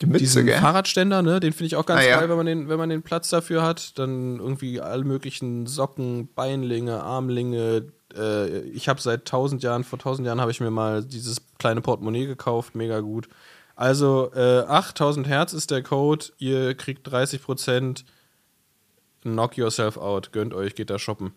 [0.00, 0.58] die Mütze, diesen gell?
[0.58, 1.40] Fahrradständer, ne?
[1.40, 2.28] Den finde ich auch ganz ah, geil, ja.
[2.28, 3.98] wenn man den, wenn man den Platz dafür hat.
[3.98, 7.86] Dann irgendwie alle möglichen Socken, Beinlinge, Armlinge.
[8.16, 11.80] Äh, ich habe seit tausend Jahren, vor tausend Jahren habe ich mir mal dieses kleine
[11.80, 13.28] Portemonnaie gekauft, mega gut.
[13.76, 18.04] Also äh, 8000 Hertz ist der Code, ihr kriegt 30 Prozent.
[19.22, 21.32] Knock yourself out, gönnt euch, geht da shoppen.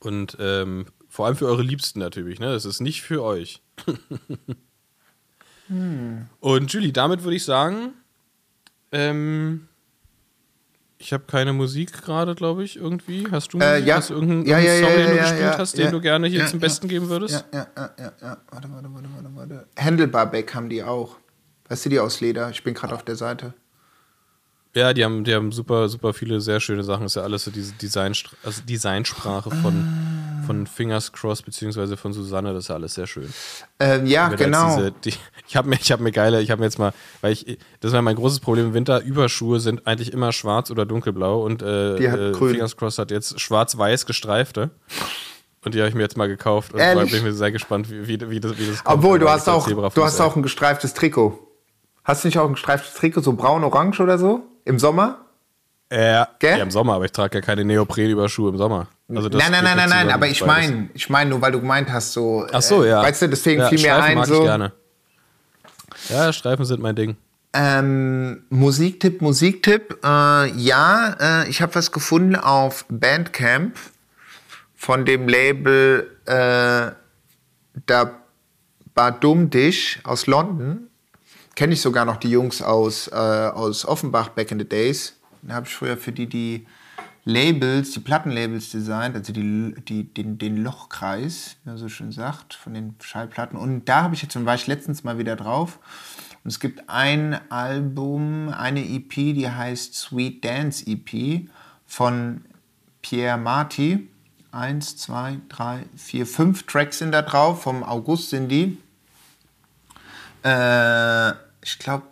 [0.00, 2.52] Und ähm, vor allem für eure Liebsten natürlich, ne?
[2.52, 3.62] Das ist nicht für euch.
[5.68, 6.26] Hm.
[6.40, 7.94] Und Julie, damit würde ich sagen,
[8.90, 9.68] ähm,
[10.98, 13.26] ich habe keine Musik gerade, glaube ich, irgendwie.
[13.30, 13.96] Hast du äh, ja.
[13.96, 16.60] hast du irgendeinen ja, ja, Song, den du gespielt hast, den du gerne hier zum
[16.60, 17.44] Besten geben würdest?
[17.52, 19.68] Ja, ja, ja, ja, Warte, warte, warte, warte, warte.
[19.78, 21.16] Handlebarback haben die auch.
[21.68, 22.50] Weißt du, die aus Leder?
[22.50, 23.54] Ich bin gerade auf der Seite.
[24.74, 27.04] Ja, die haben, die haben super, super viele sehr schöne Sachen.
[27.04, 30.46] Ist ja alles so diese Design, also Designsprache von, ah.
[30.46, 32.54] von Fingers Cross beziehungsweise von Susanne.
[32.54, 33.30] Das ist ja alles sehr schön.
[33.78, 34.76] Ähm, ja, genau.
[34.76, 35.12] Diese, die,
[35.46, 37.92] ich habe mir, ich habe mir geile, ich habe mir jetzt mal, weil ich, das
[37.92, 39.02] ja mein großes Problem im Winter.
[39.02, 44.06] Überschuhe sind eigentlich immer schwarz oder dunkelblau und äh, äh, Fingers Cross hat jetzt schwarz-weiß
[44.06, 44.70] gestreifte.
[45.64, 47.12] Und die habe ich mir jetzt mal gekauft und Ehrlich?
[47.12, 48.98] bin mir sehr gespannt, wie, wie, wie das, wie das kommt.
[48.98, 51.38] Obwohl, du hast auch, du hast auch ein gestreiftes Trikot.
[52.04, 54.48] Hast du nicht auch ein gestreiftes Trikot, so braun-orange oder so?
[54.64, 55.18] Im Sommer?
[55.92, 58.88] Ja, ja, im Sommer, aber ich trage ja keine Neoprenüberschuhe im Sommer.
[59.10, 61.92] Also nein, nein, nein, nein, nein, aber ich meine, ich meine nur, weil du gemeint
[61.92, 62.46] hast, so.
[62.50, 63.02] Ach so, ja.
[63.02, 64.34] Äh, weißt du, deswegen ja, fiel mir Streifen ein, mag so.
[64.34, 64.72] Ich gerne.
[66.08, 67.16] Ja, Streifen sind mein Ding.
[67.52, 69.98] Ähm, Musiktipp, Musiktipp.
[70.02, 73.76] Äh, ja, äh, ich habe was gefunden auf Bandcamp
[74.74, 76.92] von dem Label äh,
[77.86, 78.10] Da
[78.94, 80.88] Badum Dish aus London
[81.54, 85.18] kenne ich sogar noch die Jungs aus, äh, aus Offenbach back in the days.
[85.42, 86.66] Da habe ich früher für die die
[87.24, 92.54] Labels, die Plattenlabels designt, also die, die, den, den Lochkreis, wie man so schön sagt,
[92.54, 93.56] von den Schallplatten.
[93.56, 95.78] Und da habe ich jetzt, war ich letztens mal wieder drauf.
[96.42, 101.48] Und es gibt ein Album, eine EP, die heißt Sweet Dance EP
[101.86, 102.44] von
[103.02, 104.08] Pierre Marty.
[104.50, 107.62] Eins, zwei, drei, vier, fünf Tracks sind da drauf.
[107.62, 108.78] Vom August sind die.
[110.44, 111.30] Äh,
[111.62, 112.04] ich glaube,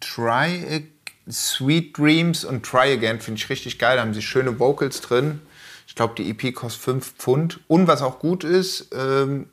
[0.00, 0.88] Try
[1.30, 3.96] Sweet Dreams und Try Again finde ich richtig geil.
[3.96, 5.40] Da haben sie schöne Vocals drin.
[5.86, 7.60] Ich glaube, die EP kostet 5 Pfund.
[7.68, 9.50] Und was auch gut ist, ähm,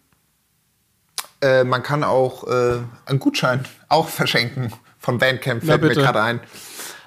[1.41, 6.39] äh, man kann auch äh, einen Gutschein auch verschenken von Bandcamp, fällt mir gerade ein.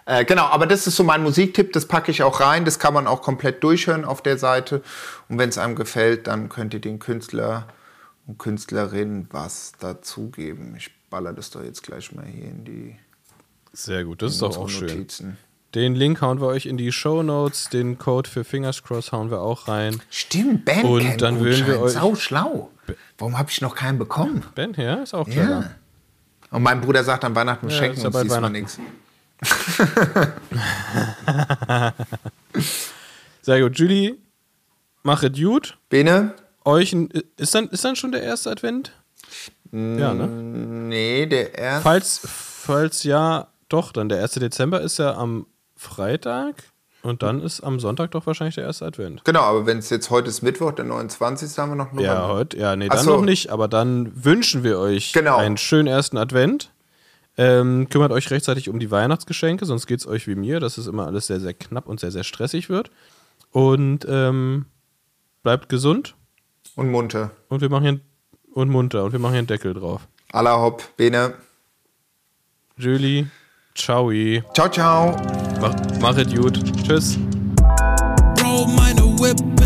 [0.07, 2.95] Äh, genau, aber das ist so mein Musiktipp, das packe ich auch rein, das kann
[2.95, 4.83] man auch komplett durchhören auf der Seite.
[5.29, 7.66] Und wenn es einem gefällt, dann könnt ihr den Künstler
[8.27, 10.75] und Künstlerin was dazugeben.
[10.77, 12.97] Ich baller das doch jetzt gleich mal hier in die
[13.73, 14.89] Sehr gut, das ist doch auch schön.
[14.89, 15.37] Notizen.
[15.75, 19.31] Den Link hauen wir euch in die Show Notes, den Code für Fingers Cross hauen
[19.31, 20.01] wir auch rein.
[20.09, 20.89] Stimmt, Bandcamp.
[20.91, 22.71] Und dann würden wir euch- Sau schlau.
[23.19, 24.45] Warum habe ich noch keinen bekommen?
[24.55, 25.63] Ben, ja, ist auch klar.
[25.63, 25.71] Ja.
[26.51, 28.79] Und mein Bruder sagt an Weihnachten, Ja, schenken uns diesmal nichts.
[33.43, 34.17] Sehr gut, Julie,
[35.03, 35.77] mach es gut.
[35.91, 36.35] Bene?
[36.65, 38.93] Euch ein, ist dann ist dann schon der erste Advent?
[39.73, 40.27] Ja, ne?
[40.27, 41.83] Nee, der erste.
[41.83, 44.33] Falls falls ja, doch, dann der 1.
[44.35, 45.47] Dezember ist ja am
[45.77, 46.64] Freitag
[47.03, 49.25] und dann ist am Sonntag doch wahrscheinlich der erste Advent.
[49.25, 51.57] Genau, aber wenn es jetzt heute ist Mittwoch, der 29.
[51.59, 52.03] haben wir noch November.
[52.12, 53.16] Ja, heute, ja, nee, dann so.
[53.16, 55.37] noch nicht, aber dann wünschen wir euch Genau.
[55.37, 56.71] einen schönen ersten Advent.
[57.37, 60.89] Ähm, kümmert euch rechtzeitig um die Weihnachtsgeschenke, sonst geht es euch wie mir, dass es
[60.89, 62.91] immer alles sehr, sehr knapp und sehr, sehr stressig wird.
[63.53, 64.66] Und ähm,
[65.45, 66.16] bleibt gesund
[66.75, 67.31] Und munter.
[67.49, 68.01] und wir machen hier
[68.59, 70.09] und munter und wir machen hier einen Deckel drauf.
[70.33, 71.35] Alla hopp, Bene.
[72.77, 73.27] Julie,
[73.75, 74.11] ciao.
[74.53, 75.17] Ciao, ciao.
[75.61, 76.61] Mach, mach es gut.
[76.85, 77.19] Tschüss.
[78.37, 79.58] Bro, meine Whip